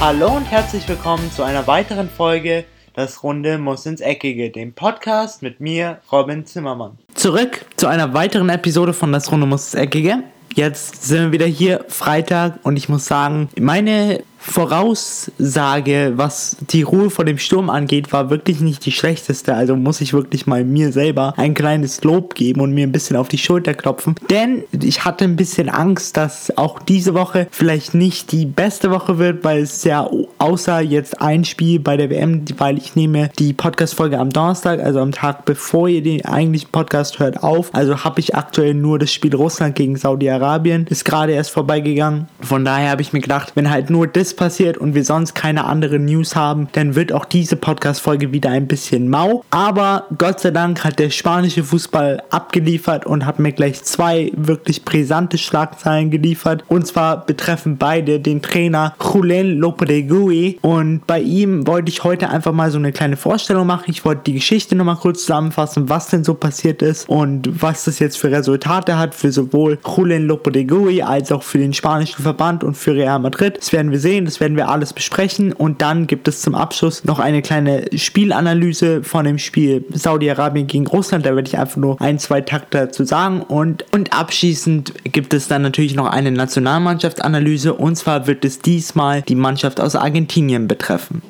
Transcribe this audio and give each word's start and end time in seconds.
Hallo 0.00 0.28
und 0.36 0.44
herzlich 0.44 0.88
willkommen 0.88 1.28
zu 1.32 1.42
einer 1.42 1.66
weiteren 1.66 2.08
Folge 2.08 2.64
Das 2.94 3.24
Runde 3.24 3.58
muss 3.58 3.84
ins 3.84 4.00
Eckige, 4.00 4.48
dem 4.48 4.72
Podcast 4.72 5.42
mit 5.42 5.58
mir, 5.58 5.98
Robin 6.12 6.46
Zimmermann. 6.46 6.96
Zurück 7.14 7.66
zu 7.76 7.88
einer 7.88 8.14
weiteren 8.14 8.48
Episode 8.48 8.92
von 8.92 9.10
Das 9.10 9.32
Runde 9.32 9.46
muss 9.46 9.74
ins 9.74 9.74
Eckige. 9.74 10.22
Jetzt 10.54 11.02
sind 11.02 11.24
wir 11.24 11.32
wieder 11.32 11.46
hier 11.46 11.84
Freitag 11.88 12.60
und 12.62 12.76
ich 12.76 12.88
muss 12.88 13.06
sagen, 13.06 13.48
meine 13.58 14.22
Voraussage, 14.38 16.12
was 16.16 16.56
die 16.70 16.82
Ruhe 16.82 17.10
vor 17.10 17.24
dem 17.24 17.38
Sturm 17.38 17.70
angeht, 17.70 18.12
war 18.12 18.30
wirklich 18.30 18.60
nicht 18.60 18.86
die 18.86 18.92
schlechteste. 18.92 19.54
Also 19.54 19.76
muss 19.76 20.00
ich 20.00 20.12
wirklich 20.12 20.46
mal 20.46 20.64
mir 20.64 20.92
selber 20.92 21.34
ein 21.36 21.54
kleines 21.54 22.02
Lob 22.04 22.34
geben 22.34 22.60
und 22.60 22.72
mir 22.72 22.86
ein 22.86 22.92
bisschen 22.92 23.16
auf 23.16 23.28
die 23.28 23.38
Schulter 23.38 23.74
klopfen. 23.74 24.14
Denn 24.30 24.64
ich 24.72 25.04
hatte 25.04 25.24
ein 25.24 25.36
bisschen 25.36 25.68
Angst, 25.68 26.16
dass 26.16 26.56
auch 26.56 26.78
diese 26.78 27.14
Woche 27.14 27.48
vielleicht 27.50 27.94
nicht 27.94 28.32
die 28.32 28.46
beste 28.46 28.90
Woche 28.90 29.18
wird, 29.18 29.44
weil 29.44 29.62
es 29.62 29.84
ja 29.84 30.08
außer 30.38 30.80
jetzt 30.80 31.20
ein 31.20 31.44
Spiel 31.44 31.80
bei 31.80 31.96
der 31.96 32.10
WM, 32.10 32.44
weil 32.56 32.78
ich 32.78 32.96
nehme 32.96 33.30
die 33.38 33.52
Podcast-Folge 33.52 34.18
am 34.18 34.30
Donnerstag, 34.30 34.80
also 34.80 35.00
am 35.00 35.12
Tag 35.12 35.44
bevor 35.44 35.88
ihr 35.88 36.02
den 36.02 36.24
eigentlichen 36.24 36.70
Podcast 36.70 37.18
hört, 37.18 37.42
auf. 37.42 37.74
Also 37.74 38.04
habe 38.04 38.20
ich 38.20 38.34
aktuell 38.34 38.74
nur 38.74 38.98
das 38.98 39.12
Spiel 39.12 39.34
Russland 39.34 39.74
gegen 39.74 39.96
Saudi-Arabien. 39.96 40.86
Ist 40.88 41.04
gerade 41.04 41.32
erst 41.32 41.50
vorbeigegangen. 41.50 42.28
Von 42.40 42.64
daher 42.64 42.90
habe 42.90 43.02
ich 43.02 43.12
mir 43.12 43.20
gedacht, 43.20 43.52
wenn 43.54 43.70
halt 43.70 43.90
nur 43.90 44.06
das 44.06 44.27
passiert 44.34 44.78
und 44.78 44.94
wir 44.94 45.04
sonst 45.04 45.34
keine 45.34 45.64
andere 45.64 45.98
News 45.98 46.36
haben, 46.36 46.68
dann 46.72 46.94
wird 46.94 47.12
auch 47.12 47.24
diese 47.24 47.56
Podcast-Folge 47.56 48.32
wieder 48.32 48.50
ein 48.50 48.66
bisschen 48.66 49.08
mau. 49.08 49.44
Aber 49.50 50.06
Gott 50.16 50.40
sei 50.40 50.50
Dank 50.50 50.84
hat 50.84 50.98
der 50.98 51.10
spanische 51.10 51.64
Fußball 51.64 52.22
abgeliefert 52.30 53.06
und 53.06 53.26
hat 53.26 53.38
mir 53.38 53.52
gleich 53.52 53.82
zwei 53.84 54.32
wirklich 54.36 54.84
brisante 54.84 55.38
Schlagzeilen 55.38 56.10
geliefert. 56.10 56.64
Und 56.68 56.86
zwar 56.86 57.24
betreffen 57.24 57.76
beide 57.78 58.20
den 58.20 58.42
Trainer 58.42 58.94
Julen 59.00 59.58
Lopetegui. 59.58 60.58
Und 60.62 61.06
bei 61.06 61.20
ihm 61.20 61.66
wollte 61.66 61.90
ich 61.90 62.04
heute 62.04 62.30
einfach 62.30 62.52
mal 62.52 62.70
so 62.70 62.78
eine 62.78 62.92
kleine 62.92 63.16
Vorstellung 63.16 63.66
machen. 63.66 63.84
Ich 63.86 64.04
wollte 64.04 64.22
die 64.26 64.34
Geschichte 64.34 64.76
nochmal 64.76 64.96
kurz 64.96 65.20
zusammenfassen, 65.20 65.88
was 65.88 66.08
denn 66.08 66.24
so 66.24 66.34
passiert 66.34 66.82
ist 66.82 67.08
und 67.08 67.62
was 67.62 67.84
das 67.84 67.98
jetzt 67.98 68.18
für 68.18 68.30
Resultate 68.30 68.98
hat 68.98 69.14
für 69.14 69.32
sowohl 69.32 69.78
Julen 69.96 70.26
Lopetegui 70.26 71.02
als 71.02 71.32
auch 71.32 71.42
für 71.42 71.58
den 71.58 71.72
spanischen 71.72 72.22
Verband 72.22 72.64
und 72.64 72.76
für 72.76 72.94
Real 72.94 73.18
Madrid. 73.18 73.58
Das 73.58 73.72
werden 73.72 73.90
wir 73.90 74.00
sehen 74.00 74.17
das 74.24 74.40
werden 74.40 74.56
wir 74.56 74.68
alles 74.68 74.92
besprechen 74.92 75.52
und 75.52 75.82
dann 75.82 76.06
gibt 76.06 76.28
es 76.28 76.40
zum 76.40 76.54
Abschluss 76.54 77.04
noch 77.04 77.18
eine 77.18 77.42
kleine 77.42 77.86
Spielanalyse 77.94 79.02
von 79.02 79.24
dem 79.24 79.38
Spiel 79.38 79.84
Saudi-Arabien 79.92 80.66
gegen 80.66 80.86
Russland. 80.86 81.26
Da 81.26 81.34
werde 81.34 81.48
ich 81.48 81.58
einfach 81.58 81.76
nur 81.76 82.00
ein, 82.00 82.18
zwei 82.18 82.40
Takte 82.40 82.78
dazu 82.78 83.04
sagen 83.04 83.42
und, 83.42 83.84
und 83.92 84.12
abschließend 84.12 84.92
gibt 85.04 85.34
es 85.34 85.48
dann 85.48 85.62
natürlich 85.62 85.94
noch 85.94 86.06
eine 86.06 86.30
Nationalmannschaftsanalyse 86.30 87.74
und 87.74 87.96
zwar 87.96 88.26
wird 88.26 88.44
es 88.44 88.60
diesmal 88.60 89.22
die 89.22 89.34
Mannschaft 89.34 89.80
aus 89.80 89.96
Argentinien 89.96 90.68
betreffen. 90.68 91.22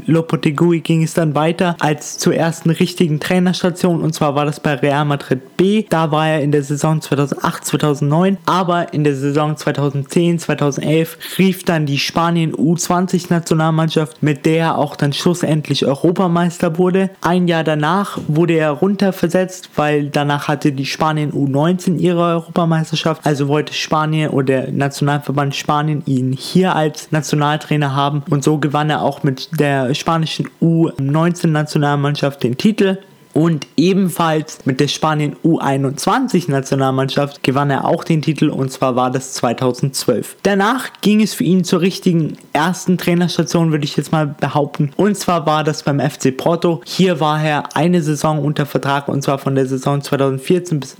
Lopetegui 0.06 0.82
ging 0.82 1.04
es 1.04 1.14
dann 1.14 1.34
weiter 1.34 1.76
als 1.80 2.18
zur 2.18 2.36
ersten 2.36 2.70
richtigen 2.70 3.20
Trainerstation 3.20 4.02
und 4.02 4.14
zwar 4.14 4.36
war 4.36 4.46
das 4.46 4.60
bei 4.60 4.76
Real 4.76 5.06
Madrid 5.06 5.58
B. 5.58 5.86
Da 5.90 6.12
war 6.12 6.28
er 6.28 6.42
in 6.42 6.52
der 6.52 6.64
Saison 6.64 7.02
2008, 7.02 7.66
2009, 7.66 8.38
aber 8.46 8.94
in 8.94 9.04
der 9.04 9.16
Saison 9.16 9.58
2010, 9.58 10.40
2011 10.40 11.18
rief 11.38 11.64
dann 11.64 11.86
die 11.86 12.00
Spanien 12.00 12.54
U20 12.54 13.28
Nationalmannschaft, 13.30 14.22
mit 14.22 14.46
der 14.46 14.58
er 14.58 14.78
auch 14.78 14.96
dann 14.96 15.14
schlussendlich 15.14 15.86
Europameister 15.86 16.78
wurde. 16.78 17.10
Ein 17.22 17.48
Jahr 17.48 17.64
danach 17.64 18.20
wurde 18.28 18.54
er 18.54 18.72
runterversetzt, 18.72 19.72
weil 19.76 20.10
danach 20.10 20.48
hatte 20.48 20.72
die 20.72 20.86
Spanien 20.86 21.32
U19 21.32 21.98
ihre 21.98 22.22
Europameisterschaft, 22.22 23.26
also 23.26 23.48
wollte 23.48 23.74
Spanien 23.74 24.30
oder 24.30 24.47
der 24.48 24.72
Nationalverband 24.72 25.56
Spanien 25.56 26.02
ihn 26.06 26.34
hier 26.34 26.76
als 26.76 27.12
Nationaltrainer 27.12 27.94
haben. 27.94 28.24
Und 28.30 28.44
so 28.44 28.58
gewann 28.58 28.90
er 28.90 29.04
auch 29.04 29.22
mit 29.24 29.60
der 29.60 29.94
spanischen 29.94 30.50
U19-Nationalmannschaft 30.62 32.42
den 32.42 32.58
Titel 32.58 32.98
Und 33.38 33.68
ebenfalls 33.78 34.66
mit 34.66 34.80
der 34.80 34.88
Spanien 34.88 35.36
U21 35.46 36.50
Nationalmannschaft 36.50 37.44
gewann 37.44 37.70
er 37.70 37.86
auch 37.86 38.04
den 38.04 38.24
Titel 38.24 38.50
und 38.50 38.72
zwar 38.72 38.96
war 38.96 39.12
das 39.12 39.34
2012. 39.34 40.38
Danach 40.42 40.90
ging 41.02 41.22
es 41.22 41.36
für 41.36 41.44
ihn 41.44 41.64
zur 41.64 41.82
richtigen 41.82 42.40
ersten 42.54 42.98
Trainerstation, 42.98 43.70
würde 43.70 43.86
ich 43.86 43.96
jetzt 43.96 44.12
mal 44.12 44.26
behaupten. 44.26 44.90
Und 44.98 45.20
zwar 45.20 45.46
war 45.46 45.64
das 45.64 45.84
beim 45.84 46.00
FC 46.00 46.36
Porto. 46.36 46.82
Hier 46.84 47.20
war 47.20 47.40
er 47.44 47.76
eine 47.76 48.02
Saison 48.02 48.44
unter 48.44 48.66
Vertrag 48.66 49.08
und 49.08 49.22
zwar 49.22 49.38
von 49.38 49.54
der 49.54 49.68
Saison 49.68 50.02
2014 50.02 50.80
bis 50.80 50.98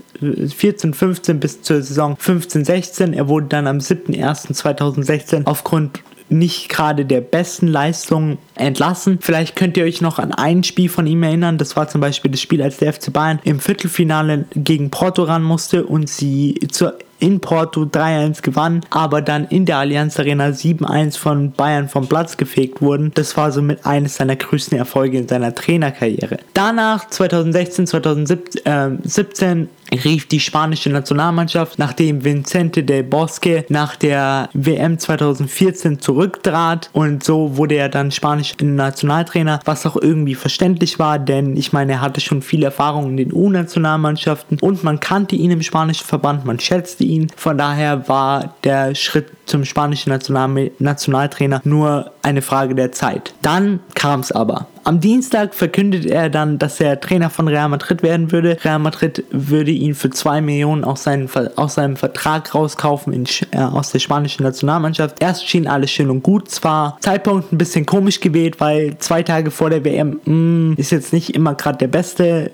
14, 0.54 0.94
15 0.94 1.40
bis 1.40 1.62
zur 1.62 1.82
Saison 1.82 2.16
15, 2.16 2.64
16. 2.64 3.12
Er 3.14 3.26
wurde 3.28 3.46
dann 3.46 3.66
am 3.66 3.78
7.01.2016 3.78 5.44
aufgrund 5.44 6.04
nicht 6.30 6.68
gerade 6.68 7.04
der 7.04 7.20
besten 7.20 7.66
Leistung 7.66 8.38
entlassen. 8.54 9.18
Vielleicht 9.20 9.56
könnt 9.56 9.76
ihr 9.76 9.84
euch 9.84 10.00
noch 10.00 10.18
an 10.18 10.32
ein 10.32 10.64
Spiel 10.64 10.88
von 10.88 11.06
ihm 11.06 11.22
erinnern. 11.22 11.58
Das 11.58 11.76
war 11.76 11.88
zum 11.88 12.00
Beispiel 12.00 12.30
das 12.30 12.40
Spiel, 12.40 12.62
als 12.62 12.78
der 12.78 12.92
FC 12.92 13.12
Bayern 13.12 13.40
im 13.44 13.60
Viertelfinale 13.60 14.46
gegen 14.54 14.90
Porto 14.90 15.24
ran 15.24 15.42
musste 15.42 15.84
und 15.84 16.08
sie 16.08 16.58
zur 16.70 16.98
in 17.20 17.40
Porto 17.40 17.82
3-1 17.82 18.42
gewann, 18.42 18.82
aber 18.90 19.22
dann 19.22 19.46
in 19.46 19.66
der 19.66 19.78
Allianz 19.78 20.18
Arena 20.18 20.48
7-1 20.48 21.18
von 21.18 21.52
Bayern 21.52 21.88
vom 21.88 22.06
Platz 22.06 22.36
gefegt 22.36 22.80
wurden. 22.80 23.10
Das 23.14 23.36
war 23.36 23.50
somit 23.50 23.84
eines 23.84 24.16
seiner 24.16 24.36
größten 24.36 24.78
Erfolge 24.78 25.18
in 25.18 25.28
seiner 25.28 25.54
Trainerkarriere. 25.54 26.38
Danach 26.54 27.08
2016, 27.08 27.86
2017 27.86 29.68
rief 29.92 30.28
die 30.28 30.40
spanische 30.40 30.90
Nationalmannschaft, 30.90 31.78
nachdem 31.78 32.24
Vicente 32.24 32.84
del 32.84 33.04
Bosque 33.04 33.64
nach 33.68 33.96
der 33.96 34.48
WM 34.52 34.98
2014 34.98 36.00
zurücktrat 36.00 36.90
und 36.92 37.24
so 37.24 37.56
wurde 37.56 37.76
er 37.76 37.88
dann 37.88 38.10
spanischer 38.10 38.56
Nationaltrainer, 38.62 39.60
was 39.64 39.86
auch 39.86 39.96
irgendwie 39.96 40.34
verständlich 40.34 40.98
war, 40.98 41.18
denn 41.18 41.56
ich 41.56 41.72
meine, 41.72 41.92
er 41.92 42.00
hatte 42.00 42.20
schon 42.20 42.42
viel 42.42 42.62
Erfahrung 42.62 43.10
in 43.10 43.16
den 43.16 43.32
U-Nationalmannschaften 43.32 44.58
und 44.60 44.84
man 44.84 45.00
kannte 45.00 45.36
ihn 45.36 45.50
im 45.50 45.62
spanischen 45.62 46.06
Verband, 46.06 46.44
man 46.44 46.60
schätzte 46.60 47.04
ihn, 47.04 47.28
von 47.36 47.58
daher 47.58 48.08
war 48.08 48.54
der 48.64 48.94
Schritt 48.94 49.30
zum 49.46 49.64
spanischen 49.64 50.10
National 50.10 50.70
Nationaltrainer 50.78 51.60
nur 51.64 52.12
eine 52.22 52.42
Frage 52.42 52.74
der 52.74 52.92
Zeit. 52.92 53.34
Dann 53.42 53.80
kam 53.94 54.20
es 54.20 54.32
aber. 54.32 54.66
Am 54.88 55.00
Dienstag 55.00 55.54
verkündet 55.54 56.06
er 56.06 56.30
dann, 56.30 56.58
dass 56.58 56.80
er 56.80 56.98
Trainer 56.98 57.28
von 57.28 57.46
Real 57.46 57.68
Madrid 57.68 58.02
werden 58.02 58.32
würde. 58.32 58.56
Real 58.64 58.78
Madrid 58.78 59.22
würde 59.30 59.70
ihn 59.70 59.94
für 59.94 60.08
2 60.08 60.40
Millionen 60.40 60.82
aus, 60.82 61.02
seinen, 61.02 61.28
aus 61.56 61.74
seinem 61.74 61.96
Vertrag 61.96 62.54
rauskaufen 62.54 63.12
in, 63.12 63.26
äh, 63.50 63.58
aus 63.58 63.92
der 63.92 63.98
spanischen 63.98 64.44
Nationalmannschaft. 64.44 65.16
Erst 65.20 65.46
schien 65.46 65.66
alles 65.66 65.90
schön 65.90 66.08
und 66.08 66.22
gut. 66.22 66.50
Zwar 66.50 66.96
Zeitpunkt 67.02 67.52
ein 67.52 67.58
bisschen 67.58 67.84
komisch 67.84 68.20
gewählt, 68.20 68.60
weil 68.60 68.96
zwei 68.96 69.22
Tage 69.22 69.50
vor 69.50 69.68
der 69.68 69.84
WM 69.84 70.22
mh, 70.24 70.34
mm, 70.34 70.74
ist 70.78 70.90
jetzt 70.90 71.12
nicht 71.12 71.34
immer 71.34 71.54
gerade 71.54 71.76
der 71.76 71.88
beste 71.88 72.50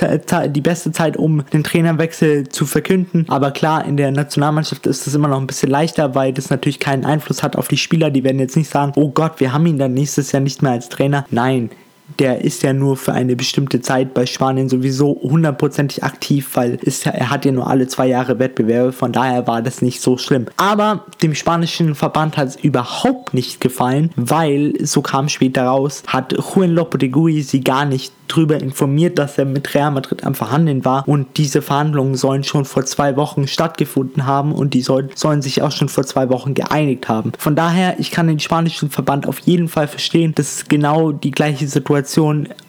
die 0.00 0.60
beste 0.60 0.92
Zeit, 0.92 1.16
um 1.16 1.44
den 1.52 1.64
Trainerwechsel 1.64 2.48
zu 2.48 2.66
verkünden. 2.66 3.26
Aber 3.28 3.50
klar, 3.50 3.84
in 3.84 3.96
der 3.96 4.10
Nationalmannschaft 4.10 4.86
ist 4.86 5.06
es 5.06 5.14
immer 5.14 5.28
noch 5.28 5.40
ein 5.40 5.46
bisschen 5.46 5.70
leichter, 5.70 6.14
weil 6.14 6.32
das 6.32 6.50
natürlich 6.50 6.78
keinen 6.78 7.04
Einfluss 7.04 7.42
hat 7.42 7.56
auf 7.56 7.68
die 7.68 7.76
Spieler. 7.76 8.10
Die 8.10 8.24
werden 8.24 8.38
jetzt 8.38 8.56
nicht 8.56 8.70
sagen, 8.70 8.92
oh 8.96 9.10
Gott, 9.10 9.40
wir 9.40 9.52
haben 9.52 9.66
ihn 9.66 9.78
dann 9.78 9.94
nächstes 9.94 10.32
Jahr 10.32 10.40
nicht 10.40 10.62
mehr 10.62 10.72
als 10.72 10.88
Trainer. 10.88 11.26
Nein, 11.30 11.70
der 12.18 12.44
ist 12.44 12.62
ja 12.62 12.72
nur 12.72 12.96
für 12.96 13.12
eine 13.12 13.36
bestimmte 13.36 13.80
Zeit 13.80 14.14
bei 14.14 14.26
Spanien 14.26 14.68
sowieso 14.68 15.20
hundertprozentig 15.22 16.02
aktiv, 16.02 16.50
weil 16.54 16.76
ist, 16.76 17.06
er 17.06 17.30
hat 17.30 17.44
ja 17.44 17.52
nur 17.52 17.68
alle 17.68 17.86
zwei 17.86 18.06
Jahre 18.06 18.38
Wettbewerbe, 18.38 18.92
von 18.92 19.12
daher 19.12 19.46
war 19.46 19.62
das 19.62 19.82
nicht 19.82 20.00
so 20.00 20.16
schlimm. 20.16 20.46
Aber 20.56 21.04
dem 21.22 21.34
spanischen 21.34 21.94
Verband 21.94 22.36
hat 22.36 22.48
es 22.48 22.56
überhaupt 22.56 23.34
nicht 23.34 23.60
gefallen, 23.60 24.10
weil, 24.16 24.74
so 24.84 25.02
kam 25.02 25.28
später 25.28 25.64
raus, 25.64 26.02
hat 26.06 26.32
Juan 26.32 26.70
Lopetegui 26.70 27.42
sie 27.42 27.60
gar 27.60 27.84
nicht 27.84 28.12
darüber 28.26 28.60
informiert, 28.60 29.18
dass 29.18 29.38
er 29.38 29.46
mit 29.46 29.74
Real 29.74 29.90
Madrid 29.90 30.24
am 30.24 30.34
Verhandeln 30.34 30.84
war 30.84 31.08
und 31.08 31.38
diese 31.38 31.62
Verhandlungen 31.62 32.14
sollen 32.14 32.44
schon 32.44 32.66
vor 32.66 32.84
zwei 32.84 33.16
Wochen 33.16 33.46
stattgefunden 33.46 34.26
haben 34.26 34.52
und 34.52 34.74
die 34.74 34.82
sollen, 34.82 35.08
sollen 35.14 35.40
sich 35.40 35.62
auch 35.62 35.72
schon 35.72 35.88
vor 35.88 36.04
zwei 36.04 36.28
Wochen 36.28 36.52
geeinigt 36.52 37.08
haben. 37.08 37.32
Von 37.38 37.56
daher, 37.56 37.98
ich 37.98 38.10
kann 38.10 38.28
den 38.28 38.38
spanischen 38.38 38.90
Verband 38.90 39.26
auf 39.26 39.38
jeden 39.40 39.68
Fall 39.68 39.88
verstehen, 39.88 40.34
das 40.34 40.56
ist 40.56 40.68
genau 40.68 41.12
die 41.12 41.30
gleiche 41.30 41.66
Situation 41.66 41.97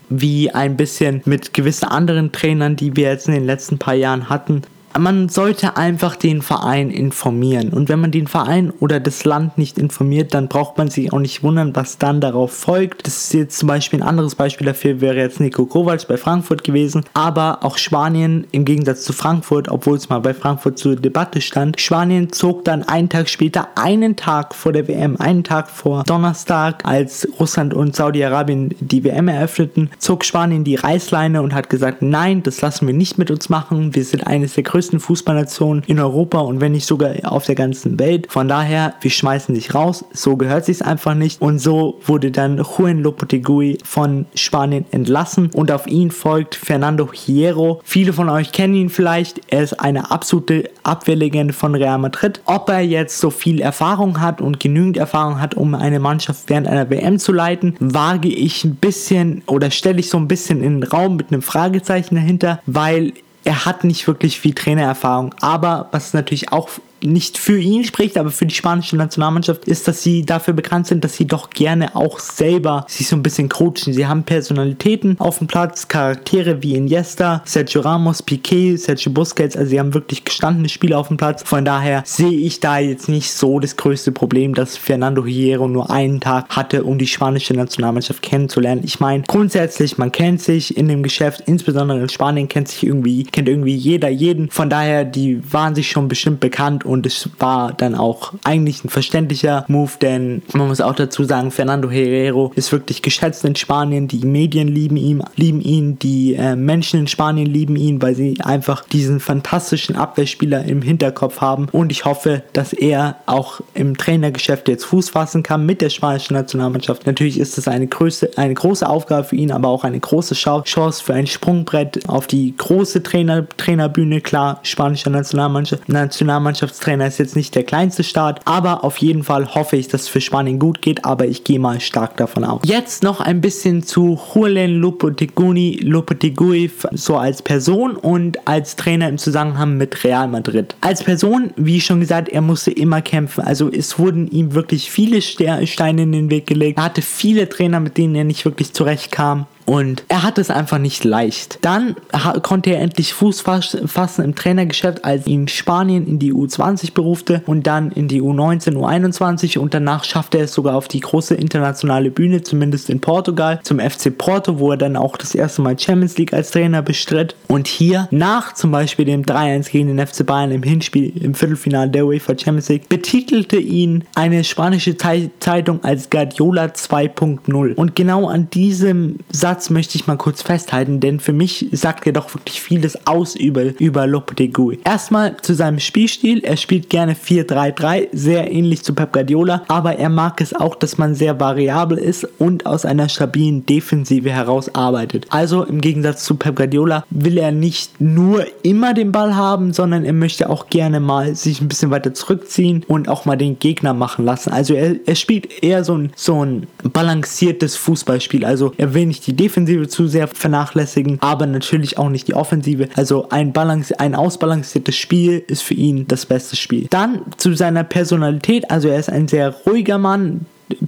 wie 0.10 0.52
ein 0.52 0.78
bisschen 0.78 1.22
mit 1.26 1.54
gewissen 1.54 1.86
anderen 1.86 2.32
Trainern, 2.32 2.76
die 2.76 2.96
wir 2.96 3.10
jetzt 3.10 3.28
in 3.28 3.34
den 3.34 3.46
letzten 3.46 3.78
paar 3.78 3.94
Jahren 3.94 4.30
hatten 4.30 4.64
man 4.98 5.30
sollte 5.30 5.78
einfach 5.78 6.16
den 6.16 6.42
Verein 6.42 6.90
informieren. 6.90 7.70
Und 7.70 7.90
wenn 7.90 8.00
man 8.00 8.12
den 8.12 8.28
Verein 8.28 8.72
oder 8.80 9.00
das 9.00 9.26
Land 9.26 9.58
nicht 9.58 9.78
informiert, 9.78 10.34
dann 10.34 10.48
braucht 10.48 10.78
man 10.78 10.90
sich 10.90 11.14
auch 11.14 11.20
nicht 11.20 11.44
wundern, 11.44 11.76
was 11.76 11.98
dann 11.98 12.22
darauf 12.22 12.52
folgt. 12.52 13.06
Das 13.06 13.26
ist 13.26 13.34
jetzt 13.34 13.60
zum 13.60 13.68
Beispiel 13.68 14.02
ein 14.02 14.08
anderes 14.08 14.36
Beispiel 14.36 14.66
dafür, 14.66 15.02
wäre 15.02 15.18
jetzt 15.18 15.40
Nico 15.40 15.66
Kovac 15.66 16.08
bei 16.08 16.18
Frankfurt 16.18 16.64
gewesen. 16.64 17.06
Aber 17.14 17.60
auch 17.64 17.78
Spanien 17.78 18.48
im 18.52 18.66
Gegensatz 18.66 19.04
zu 19.04 19.14
Frankfurt, 19.14 19.70
obwohl 19.70 19.98
es 19.98 20.10
mal 20.10 20.20
bei 20.20 20.34
Frankfurt 20.34 20.78
zur 20.78 20.96
Debatte 20.96 21.42
stand, 21.42 21.80
Spanien 21.80 22.32
zog 22.32 22.66
dann 22.66 22.84
einen 22.84 23.10
Tag 23.10 23.30
später, 23.30 23.70
einen 23.76 24.16
Tag 24.16 24.56
vor 24.56 24.74
der 24.74 24.88
WM, 24.88 25.18
einen 25.18 25.44
Tag 25.44 25.70
vor 25.70 26.04
Donnerstag, 26.04 26.86
als 26.86 27.28
Russland 27.40 27.74
und 27.74 27.96
Saudi-Arabien 27.96 28.76
die 28.80 29.04
WM 29.04 29.28
eröffneten, 29.28 29.90
zog 30.00 30.26
Spanien 30.26 30.64
die 30.64 30.76
Reißleine 30.76 31.42
und 31.42 31.54
hat 31.54 31.70
gesagt, 31.70 32.02
nein, 32.02 32.44
das 32.44 32.62
lassen 32.62 32.88
wir 32.88 32.94
nicht 32.94 33.18
mit 33.18 33.32
uns 33.32 33.50
machen. 33.50 33.96
Wir 33.96 34.04
sind 34.04 34.26
eines 34.26 34.54
der 34.54 34.64
größten 34.64 34.79
größten 34.80 35.02
Fußballnationen 35.02 35.84
in 35.88 36.00
Europa 36.00 36.40
und 36.40 36.62
wenn 36.62 36.72
nicht 36.72 36.86
sogar 36.86 37.14
auf 37.26 37.46
der 37.46 37.56
ganzen 37.56 38.00
Welt. 38.00 38.28
Von 38.30 38.48
daher, 38.48 38.94
wir 39.02 39.12
schmeißen 39.12 39.54
dich 39.54 39.76
raus. 39.76 40.06
So 40.14 40.38
gehört 40.38 40.64
sich's 40.64 40.82
einfach 40.82 41.16
nicht. 41.16 41.42
Und 41.42 41.60
so 41.60 42.00
wurde 42.06 42.32
dann 42.32 42.64
Juan 42.64 43.00
Lopetegui 43.00 43.80
von 43.84 44.26
Spanien 44.36 44.86
entlassen 44.92 45.50
und 45.54 45.70
auf 45.70 45.86
ihn 45.86 46.12
folgt 46.12 46.56
Fernando 46.56 47.12
Hierro. 47.12 47.82
Viele 47.84 48.14
von 48.14 48.30
euch 48.30 48.54
kennen 48.54 48.74
ihn 48.74 48.90
vielleicht. 48.90 49.42
Er 49.52 49.64
ist 49.64 49.82
eine 49.82 50.12
absolute 50.12 50.70
Abwehrlegende 50.84 51.54
von 51.54 51.76
Real 51.76 51.98
Madrid. 51.98 52.40
Ob 52.46 52.70
er 52.70 52.80
jetzt 52.80 53.20
so 53.20 53.32
viel 53.32 53.60
Erfahrung 53.60 54.22
hat 54.22 54.40
und 54.40 54.62
genügend 54.62 54.96
Erfahrung 54.96 55.42
hat, 55.42 55.56
um 55.56 55.76
eine 55.76 56.00
Mannschaft 56.00 56.44
während 56.48 56.68
einer 56.68 56.90
WM 56.90 57.20
zu 57.20 57.34
leiten, 57.34 57.76
wage 57.82 58.30
ich 58.30 58.64
ein 58.64 58.76
bisschen 58.76 59.44
oder 59.46 59.72
stelle 59.72 60.00
ich 60.00 60.10
so 60.10 60.18
ein 60.18 60.30
bisschen 60.30 60.64
in 60.64 60.80
den 60.80 60.90
Raum 60.90 61.18
mit 61.18 61.34
einem 61.34 61.42
Fragezeichen 61.42 62.16
dahinter, 62.16 62.62
weil 62.66 63.12
er 63.44 63.66
hat 63.66 63.84
nicht 63.84 64.08
wirklich 64.08 64.40
viel 64.40 64.54
Trainererfahrung. 64.54 65.34
Aber 65.42 65.88
was 65.92 66.14
natürlich 66.14 66.52
auch 66.52 66.70
nicht 67.04 67.38
für 67.38 67.60
ihn 67.60 67.84
spricht, 67.84 68.18
aber 68.18 68.32
für 68.32 68.46
die 68.46 68.56
spanische 68.56 68.96
Nationalmannschaft 68.96 69.66
ist, 69.66 69.88
dass 69.88 70.04
sie 70.04 70.26
dafür 70.26 70.54
bekannt 70.54 70.88
sind, 70.88 71.04
dass 71.04 71.16
sie 71.16 71.26
doch 71.26 71.50
gerne 71.50 71.96
auch 71.96 72.20
selber 72.20 72.86
sich 72.88 73.08
so 73.08 73.16
ein 73.16 73.24
bisschen 73.24 73.50
coachen. 73.50 73.94
Sie 73.94 74.08
haben 74.08 74.24
Personalitäten 74.24 75.20
auf 75.20 75.40
dem 75.40 75.48
Platz, 75.48 75.88
Charaktere 75.88 76.62
wie 76.64 76.76
Iniesta, 76.76 77.42
Sergio 77.46 77.82
Ramos, 77.82 78.24
Piquet, 78.24 78.78
Sergio 78.78 79.12
Busquets, 79.12 79.56
also 79.56 79.70
sie 79.70 79.80
haben 79.80 79.94
wirklich 79.94 80.26
gestandene 80.26 80.70
Spieler 80.70 81.00
auf 81.00 81.08
dem 81.08 81.18
Platz. 81.18 81.44
Von 81.44 81.66
daher 81.66 82.04
sehe 82.06 82.32
ich 82.32 82.60
da 82.60 82.80
jetzt 82.80 83.10
nicht 83.10 83.32
so 83.32 83.60
das 83.60 83.76
größte 83.76 84.12
Problem, 84.12 84.54
dass 84.54 84.78
Fernando 84.78 85.26
Hierro 85.26 85.68
nur 85.68 85.90
einen 85.90 86.20
Tag 86.20 86.50
hatte, 86.50 86.84
um 86.84 86.98
die 86.98 87.08
spanische 87.08 87.54
Nationalmannschaft 87.54 88.22
kennenzulernen. 88.22 88.82
Ich 88.84 89.00
meine, 89.00 89.24
grundsätzlich, 89.28 89.98
man 89.98 90.12
kennt 90.12 90.42
sich 90.42 90.76
in 90.78 90.88
dem 90.88 91.04
Geschäft, 91.04 91.44
insbesondere 91.46 92.02
in 92.02 92.10
Spanien 92.10 92.48
kennt 92.48 92.68
sich 92.68 92.86
irgendwie, 92.86 93.24
kennt 93.24 93.48
irgendwie 93.48 93.76
jeder 93.76 94.10
jeden. 94.10 94.50
Von 94.50 94.70
daher, 94.70 95.06
die 95.06 95.42
waren 95.52 95.76
sich 95.76 95.90
schon 95.90 96.08
bestimmt 96.08 96.40
bekannt 96.40 96.86
und 96.90 97.06
es 97.06 97.30
war 97.40 97.74
dann 97.74 97.94
auch 97.94 98.34
eigentlich 98.44 98.84
ein 98.84 98.90
verständlicher 98.90 99.64
Move, 99.68 99.92
denn 100.02 100.42
man 100.54 100.68
muss 100.68 100.82
auch 100.82 100.96
dazu 100.96 101.24
sagen, 101.24 101.52
Fernando 101.52 101.90
Herrero 101.90 102.52
ist 102.56 102.72
wirklich 102.72 103.02
geschätzt 103.02 103.46
in 103.46 103.56
Spanien. 103.56 104.08
Die 104.08 104.26
Medien 104.26 104.68
lieben 104.68 104.98
ihn, 104.98 105.24
lieben 105.36 105.62
ihn, 105.62 106.00
die 106.00 106.34
äh, 106.34 106.56
Menschen 106.56 107.02
in 107.02 107.08
Spanien 107.08 107.46
lieben 107.46 107.76
ihn, 107.76 108.02
weil 108.02 108.16
sie 108.16 108.36
einfach 108.42 108.84
diesen 108.86 109.20
fantastischen 109.20 109.96
Abwehrspieler 109.96 110.66
im 110.66 110.82
Hinterkopf 110.82 111.42
haben. 111.42 111.68
Und 111.72 111.92
ich 111.92 112.06
hoffe, 112.06 112.42
dass 112.54 112.74
er 112.74 113.18
auch 113.28 113.62
im 113.76 113.96
Trainergeschäft 113.96 114.68
jetzt 114.68 114.86
Fuß 114.86 115.12
fassen 115.12 115.44
kann 115.44 115.66
mit 115.66 115.82
der 115.82 115.90
spanischen 115.90 116.34
Nationalmannschaft. 116.34 117.06
Natürlich 117.06 117.40
ist 117.40 117.58
es 117.58 117.68
eine, 117.68 117.88
eine 118.36 118.54
große 118.56 118.90
Aufgabe 118.90 119.26
für 119.26 119.36
ihn, 119.36 119.52
aber 119.52 119.68
auch 119.68 119.84
eine 119.84 120.00
große 120.00 120.34
Chance 120.34 121.04
für 121.04 121.14
ein 121.14 121.28
Sprungbrett 121.28 122.10
auf 122.10 122.26
die 122.26 122.56
große 122.58 123.04
Trainer, 123.04 123.48
Trainerbühne. 123.58 124.22
Klar, 124.22 124.60
spanischer 124.64 125.12
Nationalmannschaft, 125.12 125.88
Nationalmannschafts 125.88 126.79
Bundestrainer 126.80 127.08
ist 127.08 127.20
jetzt 127.20 127.36
nicht 127.36 127.56
der 127.56 127.64
kleinste 127.64 128.06
Start, 128.06 128.40
aber 128.46 128.86
auf 128.86 128.98
jeden 128.98 129.24
Fall 129.24 129.54
hoffe 129.54 129.76
ich, 129.76 129.90
dass 129.90 130.04
es 130.04 130.08
für 130.08 130.22
Spanien 130.22 130.60
gut 130.60 130.82
geht, 130.82 131.04
aber 131.04 131.28
ich 131.28 131.44
gehe 131.44 131.60
mal 131.60 131.82
stark 131.82 132.16
davon 132.16 132.46
aus. 132.46 132.62
Jetzt 132.64 133.04
noch 133.04 133.20
ein 133.20 133.42
bisschen 133.42 133.84
zu 133.84 134.18
Julen 134.34 134.80
Lopetegui, 134.80 135.82
Lopetegui 135.84 136.72
so 136.92 137.18
als 137.18 137.42
Person 137.42 137.98
und 137.98 138.48
als 138.48 138.78
Trainer 138.78 139.10
im 139.10 139.18
Zusammenhang 139.18 139.76
mit 139.76 140.06
Real 140.06 140.30
Madrid. 140.30 140.74
Als 140.80 141.04
Person, 141.04 141.52
wie 141.58 141.82
schon 141.82 142.00
gesagt, 142.00 142.30
er 142.30 142.42
musste 142.42 142.72
immer 142.72 143.02
kämpfen, 143.02 143.44
also 143.44 143.70
es 143.70 144.00
wurden 144.00 144.32
ihm 144.32 144.54
wirklich 144.54 144.90
viele 144.90 145.22
Steine 145.22 146.04
in 146.04 146.14
den 146.14 146.30
Weg 146.30 146.48
gelegt. 146.48 146.78
Er 146.78 146.86
hatte 146.86 147.02
viele 147.02 147.50
Trainer, 147.50 147.82
mit 147.82 147.98
denen 147.98 148.16
er 148.16 148.24
nicht 148.24 148.46
wirklich 148.46 148.72
zurechtkam. 148.72 149.48
Und 149.70 150.04
er 150.08 150.24
hat 150.24 150.40
es 150.40 150.50
einfach 150.50 150.80
nicht 150.80 151.04
leicht. 151.04 151.60
Dann 151.62 151.96
konnte 152.42 152.72
er 152.72 152.82
endlich 152.82 153.14
Fuß 153.14 153.42
fassen 153.42 154.24
im 154.24 154.34
Trainergeschäft, 154.34 155.06
als 155.06 155.28
ihn 155.28 155.48
Spanien 155.48 156.08
in 156.08 156.18
die 156.18 156.34
U20 156.34 156.96
berufte 156.96 157.44
und 157.46 157.68
dann 157.68 157.92
in 157.92 158.08
die 158.08 158.20
U19, 158.20 158.74
U21 158.74 159.60
und 159.60 159.76
danach 159.76 160.06
schaffte 160.06 160.40
er 160.40 160.46
es 160.46 160.54
sogar 160.54 160.76
auf 160.76 160.88
die 160.88 161.02
große 161.02 161.36
internationale 161.36 162.10
Bühne, 162.10 162.42
zumindest 162.42 162.90
in 162.90 163.00
Portugal, 163.00 163.60
zum 163.62 163.80
FC 163.80 164.18
Porto, 164.18 164.58
wo 164.58 164.72
er 164.72 164.78
dann 164.78 164.96
auch 164.96 165.16
das 165.18 165.36
erste 165.36 165.62
Mal 165.62 165.78
Champions 165.78 166.18
League 166.18 166.34
als 166.34 166.50
Trainer 166.50 166.82
bestritt. 166.82 167.36
Und 167.48 167.68
hier 167.68 168.08
nach 168.10 168.56
zum 168.56 168.72
Beispiel 168.72 169.06
dem 169.06 169.22
3-1 169.22 169.70
gegen 169.70 169.96
den 169.96 170.08
FC 170.08 170.26
Bayern 170.26 170.50
im 170.50 170.64
Hinspiel 170.64 171.16
im 171.24 171.36
Viertelfinale 171.36 171.92
der 171.92 172.08
UEFA 172.08 172.36
Champions 172.36 172.70
League 172.70 172.90
betitelte 172.90 173.58
ihn 173.58 174.04
eine 174.16 174.44
spanische 174.44 174.98
Zeitung 174.98 175.84
als 175.84 176.10
Guardiola 176.10 176.66
2.0. 176.66 177.76
Und 177.76 177.96
genau 177.96 178.28
an 178.28 178.50
diesem 178.50 179.20
Satz 179.32 179.59
möchte 179.70 179.98
ich 179.98 180.08
mal 180.08 180.18
kurz 180.18 180.42
festhalten, 180.42 181.00
denn 181.00 181.20
für 181.20 181.34
mich 181.34 181.68
sagt 181.72 182.06
er 182.06 182.14
doch 182.14 182.34
wirklich 182.34 182.62
vieles 182.62 183.08
aus 183.08 183.36
über, 183.36 183.80
über 183.80 184.08
Lopetegui. 184.08 184.80
Erstmal 184.84 185.38
zu 185.38 185.54
seinem 185.54 185.80
Spielstil. 185.80 186.40
Er 186.44 186.58
spielt 186.58 186.90
gerne 186.90 187.14
4-3-3, 187.16 188.10
sehr 188.12 188.52
ähnlich 188.52 188.84
zu 188.84 188.94
Pep 188.94 189.12
Guardiola, 189.14 189.64
aber 189.68 189.98
er 189.98 190.10
mag 190.10 190.42
es 190.42 190.54
auch, 190.54 190.76
dass 190.76 190.98
man 190.98 191.16
sehr 191.16 191.40
variabel 191.40 191.98
ist 191.98 192.28
und 192.38 192.66
aus 192.66 192.86
einer 192.86 193.10
stabilen 193.10 193.66
Defensive 193.66 194.30
heraus 194.30 194.74
arbeitet. 194.76 195.26
Also 195.30 195.64
im 195.64 195.82
Gegensatz 195.82 196.24
zu 196.24 196.36
Pep 196.36 196.56
Guardiola 196.56 197.04
will 197.10 197.38
er 197.38 197.52
nicht 197.52 198.00
nur 198.00 198.46
immer 198.64 198.94
den 198.94 199.12
Ball 199.12 199.36
haben, 199.36 199.74
sondern 199.74 200.06
er 200.06 200.14
möchte 200.14 200.50
auch 200.50 200.68
gerne 200.70 201.00
mal 201.00 201.36
sich 201.36 201.62
ein 201.62 201.68
bisschen 201.68 201.92
weiter 201.92 202.14
zurückziehen 202.14 202.84
und 202.88 203.10
auch 203.10 203.26
mal 203.26 203.36
den 203.36 203.60
Gegner 203.60 203.94
machen 203.94 204.26
lassen. 204.26 204.52
Also 204.52 204.74
er, 204.74 204.96
er 205.06 205.16
spielt 205.16 205.64
eher 205.64 205.84
so 205.84 205.98
ein, 205.98 206.12
so 206.16 206.44
ein 206.44 206.68
balanciertes 206.84 207.76
Fußballspiel. 207.76 208.46
Also 208.46 208.74
er 208.78 208.94
will 208.94 209.06
nicht 209.06 209.26
die 209.28 209.34
Defensive 209.34 209.49
zu 209.88 210.08
sehr 210.08 210.28
vernachlässigen, 210.28 211.18
aber 211.22 211.46
natürlich 211.46 211.98
auch 211.98 212.10
nicht 212.10 212.28
die 212.28 212.34
Offensive. 212.34 212.90
Also 212.96 213.30
ein, 213.30 213.54
Balance, 213.54 214.00
ein 214.00 214.16
ausbalanciertes 214.16 214.96
Spiel 214.96 215.44
ist 215.48 215.64
für 215.64 215.74
ihn 215.74 216.08
das 216.08 216.26
beste 216.26 216.56
Spiel. 216.56 216.88
Dann 216.90 217.22
zu 217.38 217.54
seiner 217.54 217.84
Personalität. 217.84 218.70
Also 218.72 218.88
er 218.88 219.00
ist 219.00 219.10
ein 219.10 219.28
sehr 219.28 219.54
ruhiger 219.66 219.98
Mann, 219.98 220.46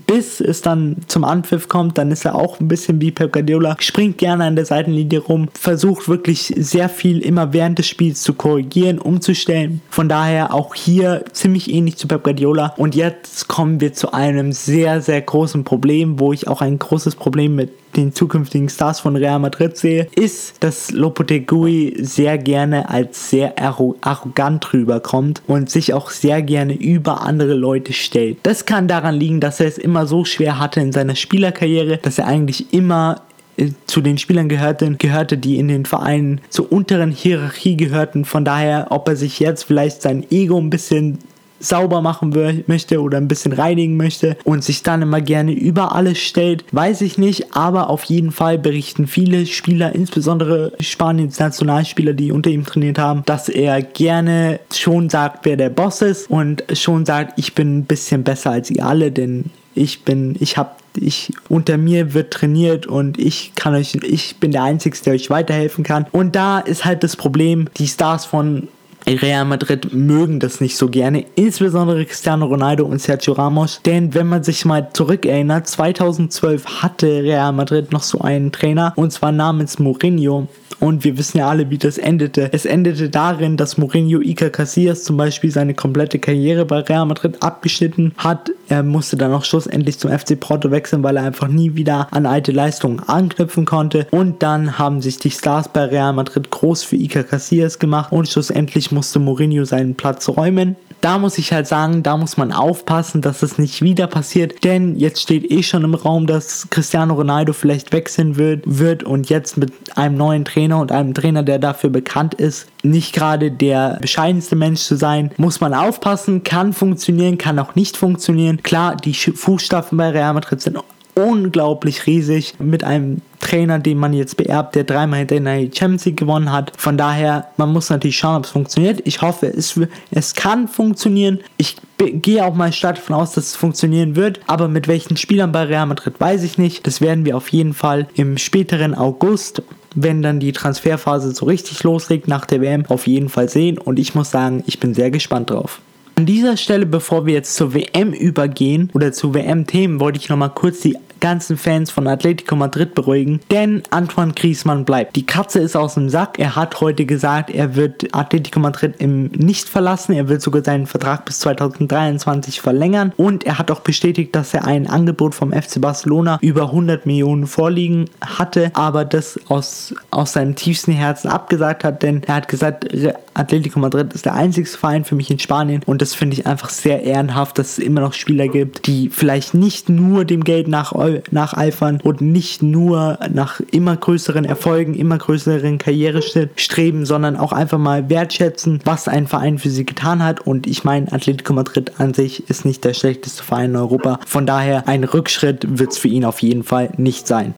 bis 0.08 0.42
es 0.42 0.62
dann 0.62 0.98
zum 1.08 1.24
Anpfiff 1.24 1.68
kommt, 1.68 1.98
dann 1.98 2.12
ist 2.12 2.26
er 2.26 2.36
auch 2.36 2.60
ein 2.60 2.68
bisschen 2.68 3.02
wie 3.02 3.12
Pep 3.12 3.34
Guardiola, 3.34 3.76
springt 3.80 4.18
gerne 4.18 4.46
an 4.46 4.56
der 4.56 4.66
Seitenlinie 4.66 5.20
rum, 5.20 5.50
versucht 5.54 6.08
wirklich 6.08 6.54
sehr 6.56 6.90
viel 6.90 7.20
immer 7.20 7.54
während 7.54 7.80
des 7.80 7.88
Spiels 7.88 8.22
zu 8.22 8.34
korrigieren, 8.34 9.00
umzustellen. 9.00 9.82
Von 9.90 10.08
daher 10.08 10.54
auch 10.54 10.76
hier 10.76 11.26
ziemlich 11.32 11.74
ähnlich 11.74 11.98
zu 11.98 12.08
Pep 12.08 12.24
Guardiola. 12.24 12.74
Und 12.78 12.96
jetzt 12.96 13.48
kommen 13.48 13.82
wir 13.82 13.94
zu 13.94 14.14
einem 14.14 14.52
sehr, 14.52 15.02
sehr 15.02 15.22
großen 15.22 15.64
Problem, 15.64 16.20
wo 16.20 16.32
ich 16.34 16.48
auch 16.48 16.62
ein 16.62 16.78
großes 16.78 17.16
Problem 17.16 17.56
mit 17.56 17.72
den 17.96 18.14
zukünftigen 18.14 18.70
Stars 18.70 19.00
von 19.00 19.16
Real 19.16 19.40
Madrid 19.40 19.78
sehe, 19.78 20.08
ist, 20.16 20.56
dass 20.62 20.92
Lopetegui 20.92 21.96
sehr 22.00 22.38
gerne 22.38 22.90
als 22.90 23.30
sehr 23.30 23.56
arrogant 23.58 24.74
rüberkommt 24.74 25.42
und 25.48 25.70
sich 25.70 25.94
auch 25.94 26.10
sehr 26.10 26.42
gerne 26.42 26.74
über 26.74 27.22
andere 27.22 27.54
Leute 27.54 27.94
stellt. 27.94 28.38
Das 28.44 28.66
kann 28.66 28.88
daran 28.88 29.16
liegen, 29.16 29.40
dass 29.40 29.60
er 29.60 29.68
es 29.68 29.78
immer 29.78 30.08
so 30.08 30.26
schwer 30.26 30.60
hatte 30.60 30.82
in 30.82 30.92
seiner 30.92 31.16
Spielerkarriere, 31.16 31.98
dass 31.98 32.18
er 32.18 32.28
eigentlich 32.28 32.74
immer 32.74 33.22
äh, 33.58 33.70
zu 33.86 34.02
den 34.02 34.18
Spielern 34.18 34.50
gehörte, 34.50 34.92
gehörte, 34.96 35.38
die 35.38 35.58
in 35.58 35.68
den 35.68 35.86
Vereinen 35.86 36.42
zur 36.50 36.72
unteren 36.72 37.12
Hierarchie 37.12 37.78
gehörten. 37.78 38.26
Von 38.26 38.46
daher, 38.46 38.88
ob 38.90 39.08
er 39.08 39.16
sich 39.16 39.40
jetzt 39.40 39.64
vielleicht 39.64 40.02
sein 40.02 40.26
Ego 40.32 40.58
ein 40.58 40.70
bisschen 40.70 41.20
sauber 41.62 42.02
machen 42.02 42.64
möchte 42.68 43.02
oder 43.02 43.18
ein 43.18 43.28
bisschen 43.28 43.54
reinigen 43.54 43.98
möchte 43.98 44.38
und 44.44 44.64
sich 44.64 44.84
dann 44.84 45.02
immer 45.02 45.22
gerne 45.22 45.52
über 45.52 45.96
alles 45.96 46.20
stellt, 46.20 46.66
weiß 46.72 47.02
ich 47.02 47.18
nicht, 47.18 47.56
aber 47.56 47.90
auf 47.90 48.04
jeden 48.06 48.32
Fall 48.32 48.58
berichten 48.58 49.08
viele 49.08 49.46
Spieler, 49.46 49.94
insbesondere 49.96 50.74
Spaniens 50.80 51.40
Nationalspieler, 51.40 52.14
die 52.14 52.32
unter 52.32 52.50
ihm 52.50 52.66
trainiert 52.66 53.00
haben, 53.00 53.24
dass 53.26 53.50
er 53.50 53.82
gerne 53.82 54.60
schon 54.74 55.10
sagt, 55.10 55.46
wer 55.46 55.58
der 55.58 55.70
Boss 55.70 56.02
ist 56.02 56.30
und 56.30 56.64
schon 56.74 57.06
sagt, 57.06 57.38
ich 57.38 57.56
bin 57.56 57.80
ein 57.80 57.86
bisschen 57.86 58.24
besser 58.24 58.52
als 58.52 58.70
ihr 58.70 58.86
alle, 58.86 59.12
denn 59.12 59.46
ich 59.74 60.04
bin, 60.04 60.36
ich 60.40 60.58
habe 60.58 60.72
ich 61.00 61.32
unter 61.48 61.78
mir 61.78 62.14
wird 62.14 62.34
trainiert 62.34 62.86
und 62.86 63.18
ich 63.18 63.54
kann 63.56 63.74
euch, 63.76 63.96
ich 64.04 64.38
bin 64.38 64.52
der 64.52 64.64
Einzige, 64.64 64.98
der 65.06 65.14
euch 65.14 65.30
weiterhelfen 65.30 65.84
kann. 65.84 66.06
Und 66.12 66.36
da 66.36 66.60
ist 66.60 66.86
halt 66.86 67.04
das 67.04 67.16
Problem, 67.16 67.70
die 67.78 67.88
Stars 67.88 68.26
von 68.26 68.68
Real 69.08 69.46
Madrid 69.46 69.94
mögen 69.94 70.40
das 70.40 70.62
nicht 70.62 70.78
so 70.78 70.90
gerne, 70.90 71.26
insbesondere 71.36 72.06
Cristiano 72.06 72.46
Ronaldo 72.46 72.86
und 72.86 73.02
Sergio 73.02 73.34
Ramos, 73.34 73.82
denn 73.86 74.14
wenn 74.14 74.28
man 74.28 74.44
sich 74.44 74.66
mal 74.66 74.90
zurückerinnert, 74.94 75.68
2012 75.68 76.82
hatte 76.82 77.08
Real 77.24 77.52
Madrid 77.52 77.92
noch 77.92 78.04
so 78.04 78.20
einen 78.22 78.52
Trainer 78.52 78.94
und 78.96 79.12
zwar 79.12 79.32
namens 79.32 79.80
Mourinho 79.80 80.48
und 80.82 81.04
wir 81.04 81.16
wissen 81.18 81.38
ja 81.38 81.48
alle, 81.48 81.70
wie 81.70 81.78
das 81.78 82.00
endete. 82.00 82.50
Es 82.52 82.66
endete 82.66 83.10
darin, 83.10 83.56
dass 83.56 83.78
Mourinho 83.78 84.20
Iker 84.20 84.50
Casillas 84.50 85.04
zum 85.04 85.16
Beispiel 85.16 85.52
seine 85.52 85.76
komplette 85.76 86.18
Karriere 86.18 86.66
bei 86.66 86.80
Real 86.80 87.06
Madrid 87.06 87.44
abgeschnitten 87.44 88.14
hat. 88.18 88.50
Er 88.68 88.82
musste 88.82 89.16
dann 89.16 89.32
auch 89.32 89.46
schlussendlich 89.46 90.00
zum 90.00 90.10
FC 90.10 90.40
Porto 90.40 90.72
wechseln, 90.72 91.04
weil 91.04 91.18
er 91.18 91.24
einfach 91.24 91.48
nie 91.48 91.76
wieder 91.76 92.08
an 92.10 92.26
alte 92.26 92.52
Leistungen 92.52 93.00
anknüpfen 93.00 93.66
konnte. 93.66 94.08
Und 94.10 94.42
dann 94.42 94.80
haben 94.80 95.02
sich 95.02 95.20
die 95.20 95.30
Stars 95.30 95.70
bei 95.70 95.86
Real 95.86 96.14
Madrid 96.14 96.50
groß 96.50 96.84
für 96.84 96.96
Iker 96.96 97.24
Casillas 97.24 97.78
gemacht 97.78 98.12
und 98.12 98.28
schlussendlich 98.28 98.91
musste 98.92 99.20
Mourinho 99.20 99.66
seinen 99.66 99.96
Platz 99.96 100.28
räumen. 100.30 100.76
Da 101.02 101.18
muss 101.18 101.40
ich 101.40 101.52
halt 101.52 101.66
sagen, 101.66 102.04
da 102.04 102.16
muss 102.16 102.38
man 102.38 102.52
aufpassen, 102.52 103.22
dass 103.22 103.42
es 103.42 103.58
nicht 103.58 103.82
wieder 103.82 104.06
passiert, 104.06 104.64
denn 104.64 104.96
jetzt 104.98 105.22
steht 105.22 105.50
eh 105.50 105.64
schon 105.64 105.84
im 105.84 105.96
Raum, 105.96 106.28
dass 106.28 106.68
Cristiano 106.70 107.16
Ronaldo 107.16 107.54
vielleicht 107.54 107.92
wechseln 107.92 108.38
wird, 108.38 108.64
wird 108.66 109.04
und 109.04 109.28
jetzt 109.28 109.58
mit 109.58 109.74
einem 109.98 110.16
neuen 110.16 110.46
Trainer 110.46 110.80
und 110.80 110.92
einem 110.92 111.16
Trainer, 111.16 111.42
der 111.42 111.58
dafür 111.58 111.90
bekannt 111.90 112.36
ist, 112.36 112.68
nicht 112.84 113.14
gerade 113.14 113.50
der 113.50 113.98
bescheidenste 114.00 114.56
Mensch 114.56 114.82
zu 114.82 114.96
sein, 114.96 115.32
muss 115.38 115.60
man 115.60 115.74
aufpassen, 115.74 116.44
kann 116.44 116.72
funktionieren, 116.72 117.40
kann 117.40 117.58
auch 117.58 117.74
nicht 117.74 117.98
funktionieren. 117.98 118.62
Klar, 118.62 118.96
die 118.96 119.14
Fußstapfen 119.14 119.98
bei 119.98 120.10
Real 120.10 120.36
Madrid 120.36 120.62
sind 120.62 120.78
unglaublich 121.16 122.06
riesig. 122.06 122.56
Mit 122.60 122.84
einem 122.84 123.22
Trainer, 123.42 123.80
den 123.80 123.98
man 123.98 124.14
jetzt 124.14 124.38
beerbt, 124.38 124.76
der 124.76 124.84
dreimal 124.84 125.20
hintereinander 125.20 125.66
die 125.66 125.78
Champions 125.78 126.06
League 126.06 126.18
gewonnen 126.18 126.52
hat. 126.52 126.72
Von 126.78 126.98
daher, 126.98 127.48
man 127.58 127.74
muss 127.74 127.90
natürlich 127.90 128.18
schauen, 128.18 128.38
ob 128.38 128.46
es 128.46 128.52
funktioniert. 128.52 129.02
Ich 129.06 129.22
hoffe, 129.22 129.48
es, 129.48 129.80
es 130.12 130.34
kann 130.36 130.68
funktionieren. 130.68 131.40
Ich 131.58 131.76
gehe 131.98 132.46
auch 132.46 132.56
mal 132.56 132.72
stark 132.72 132.96
davon 132.96 133.16
aus, 133.16 133.34
dass 133.34 133.48
es 133.48 133.56
funktionieren 133.56 134.16
wird. 134.16 134.40
Aber 134.48 134.68
mit 134.68 134.88
welchen 134.88 135.18
Spielern 135.18 135.52
bei 135.52 135.64
Real 135.64 135.86
Madrid 135.86 136.20
weiß 136.20 136.44
ich 136.44 136.58
nicht. 136.58 136.88
Das 136.88 137.02
werden 137.02 137.26
wir 137.26 137.36
auf 137.36 137.50
jeden 137.50 137.74
Fall 137.74 138.08
im 138.16 138.38
späteren 138.38 138.96
August 138.96 139.62
wenn 139.96 140.22
dann 140.22 140.40
die 140.40 140.52
Transferphase 140.52 141.34
so 141.34 141.46
richtig 141.46 141.84
loslegt 141.84 142.28
nach 142.28 142.46
der 142.46 142.62
WM, 142.62 142.86
auf 142.88 143.08
jeden 143.08 143.30
Fall 143.30 143.50
sehen. 143.50 143.78
Und 143.78 144.00
ich 144.00 144.16
muss 144.16 144.32
sagen, 144.32 144.64
ich 144.66 144.80
bin 144.80 144.94
sehr 144.94 145.12
gespannt 145.12 145.50
drauf. 145.50 145.82
An 146.16 146.26
dieser 146.26 146.58
Stelle, 146.58 146.86
bevor 146.86 147.26
wir 147.26 147.34
jetzt 147.34 147.56
zur 147.56 147.74
WM 147.74 148.14
übergehen 148.14 148.90
oder 148.94 149.12
zu 149.12 149.34
WM-Themen, 149.34 150.00
wollte 150.00 150.20
ich 150.20 150.30
nochmal 150.30 150.52
kurz 150.52 150.82
die 150.82 150.98
ganzen 151.22 151.58
Fans 151.58 151.90
von 151.92 152.08
Atletico 152.08 152.56
Madrid 152.58 152.94
beruhigen, 152.94 153.40
denn 153.50 153.84
Antoine 153.92 154.34
Griezmann 154.34 154.84
bleibt. 154.84 155.16
Die 155.16 155.26
Katze 155.26 155.60
ist 155.60 155.78
aus 155.78 155.94
dem 155.94 156.10
Sack. 156.10 156.38
Er 156.40 156.58
hat 156.58 156.82
heute 156.82 157.06
gesagt, 157.06 157.50
er 157.50 157.76
wird 157.76 158.14
Atletico 158.14 158.60
Madrid 158.60 158.96
im 158.98 159.28
nicht 159.28 159.70
verlassen. 159.70 160.14
Er 160.14 160.28
will 160.28 160.42
sogar 160.42 160.64
seinen 160.64 160.88
Vertrag 160.88 161.24
bis 161.26 161.40
2023 161.40 162.60
verlängern 162.60 163.14
und 163.16 163.46
er 163.46 163.58
hat 163.58 163.72
auch 163.72 163.80
bestätigt, 163.80 164.36
dass 164.36 164.54
er 164.54 164.66
ein 164.66 164.88
Angebot 164.88 165.36
vom 165.36 165.54
FC 165.54 165.80
Barcelona 165.80 166.40
über 166.42 166.64
100 166.64 167.06
Millionen 167.06 167.48
vorliegen 167.48 168.10
hatte, 168.20 168.72
aber 168.74 169.06
das 169.06 169.40
aus, 169.48 169.94
aus 170.10 170.34
seinem 170.34 170.56
tiefsten 170.56 170.92
Herzen 170.92 171.30
abgesagt 171.30 171.84
hat, 171.84 172.04
denn 172.04 172.24
er 172.24 172.36
hat 172.36 172.48
gesagt, 172.48 172.88
Atletico 173.34 173.80
Madrid 173.80 174.14
ist 174.14 174.26
der 174.26 174.34
einzige 174.34 174.68
Verein 174.68 175.06
für 175.06 175.16
mich 175.16 175.30
in 175.30 175.40
Spanien 175.40 175.82
und 175.86 176.02
das 176.02 176.16
finde 176.16 176.36
ich 176.36 176.48
einfach 176.48 176.70
sehr 176.70 177.04
ehrenhaft, 177.04 177.60
dass 177.60 177.78
es 177.78 177.80
immer 177.80 178.02
noch 178.02 178.14
Spieler 178.14 178.48
gibt, 178.48 178.88
die 178.88 179.10
vielleicht 179.10 179.54
nicht 179.54 179.88
nur 179.88 180.26
dem 180.26 180.44
Geld 180.44 180.68
nach 180.68 180.92
nacheifern 181.32 182.00
und 182.02 182.22
nicht 182.22 182.64
nur 182.64 183.20
nach 183.32 183.60
immer 183.72 183.96
größeren 183.96 184.46
Erfolgen, 184.46 184.94
immer 184.96 185.18
größeren 185.18 185.78
Karriereschritt 185.78 186.60
streben, 186.60 187.06
sondern 187.06 187.36
auch 187.36 187.54
einfach 187.54 187.78
mal 187.78 188.10
wertschätzen, 188.10 188.80
was 188.86 189.08
ein 189.08 189.28
Verein 189.28 189.60
für 189.60 189.70
sie 189.70 189.86
getan 189.86 190.24
hat. 190.24 190.42
Und 190.42 190.68
ich 190.68 190.84
meine, 190.84 191.12
Atletico 191.12 191.54
Madrid 191.54 192.00
an 192.00 192.14
sich 192.14 192.50
ist 192.50 192.66
nicht 192.66 192.84
der 192.84 192.94
schlechteste 192.94 193.44
Verein 193.44 193.72
in 193.72 193.76
Europa. 193.76 194.20
Von 194.26 194.46
daher 194.46 194.88
ein 194.88 195.04
Rückschritt 195.04 195.80
wird 195.80 195.92
es 195.92 195.98
für 195.98 196.08
ihn 196.08 196.26
auf 196.26 196.42
jeden 196.42 196.64
Fall 196.64 196.90
nicht 196.98 197.28
sein. 197.28 197.54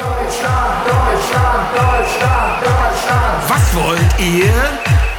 Deutschland, 0.00 0.86
Deutschland, 0.86 1.66
Deutschland, 1.74 2.62
Deutschland. 2.62 3.48
Was 3.48 3.74
wollt 3.74 4.20
ihr? 4.20 4.50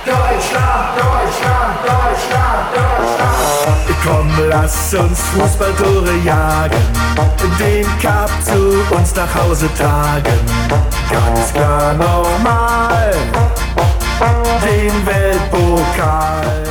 Deutschland, 0.05 0.97
Deutschland, 0.97 1.77
Deutschland. 1.85 2.50
Komm, 4.03 4.27
lass 4.49 4.93
uns 4.95 5.19
Fußballtore 5.19 6.17
jagen, 6.25 6.81
den 7.59 7.85
Cup 7.99 8.31
zu 8.43 8.95
uns 8.95 9.15
nach 9.15 9.33
Hause 9.35 9.69
tragen. 9.77 10.39
Ganz 11.09 11.53
klar 11.53 11.93
nochmal, 11.93 13.13
den 14.63 15.05
Weltpokal. 15.05 16.63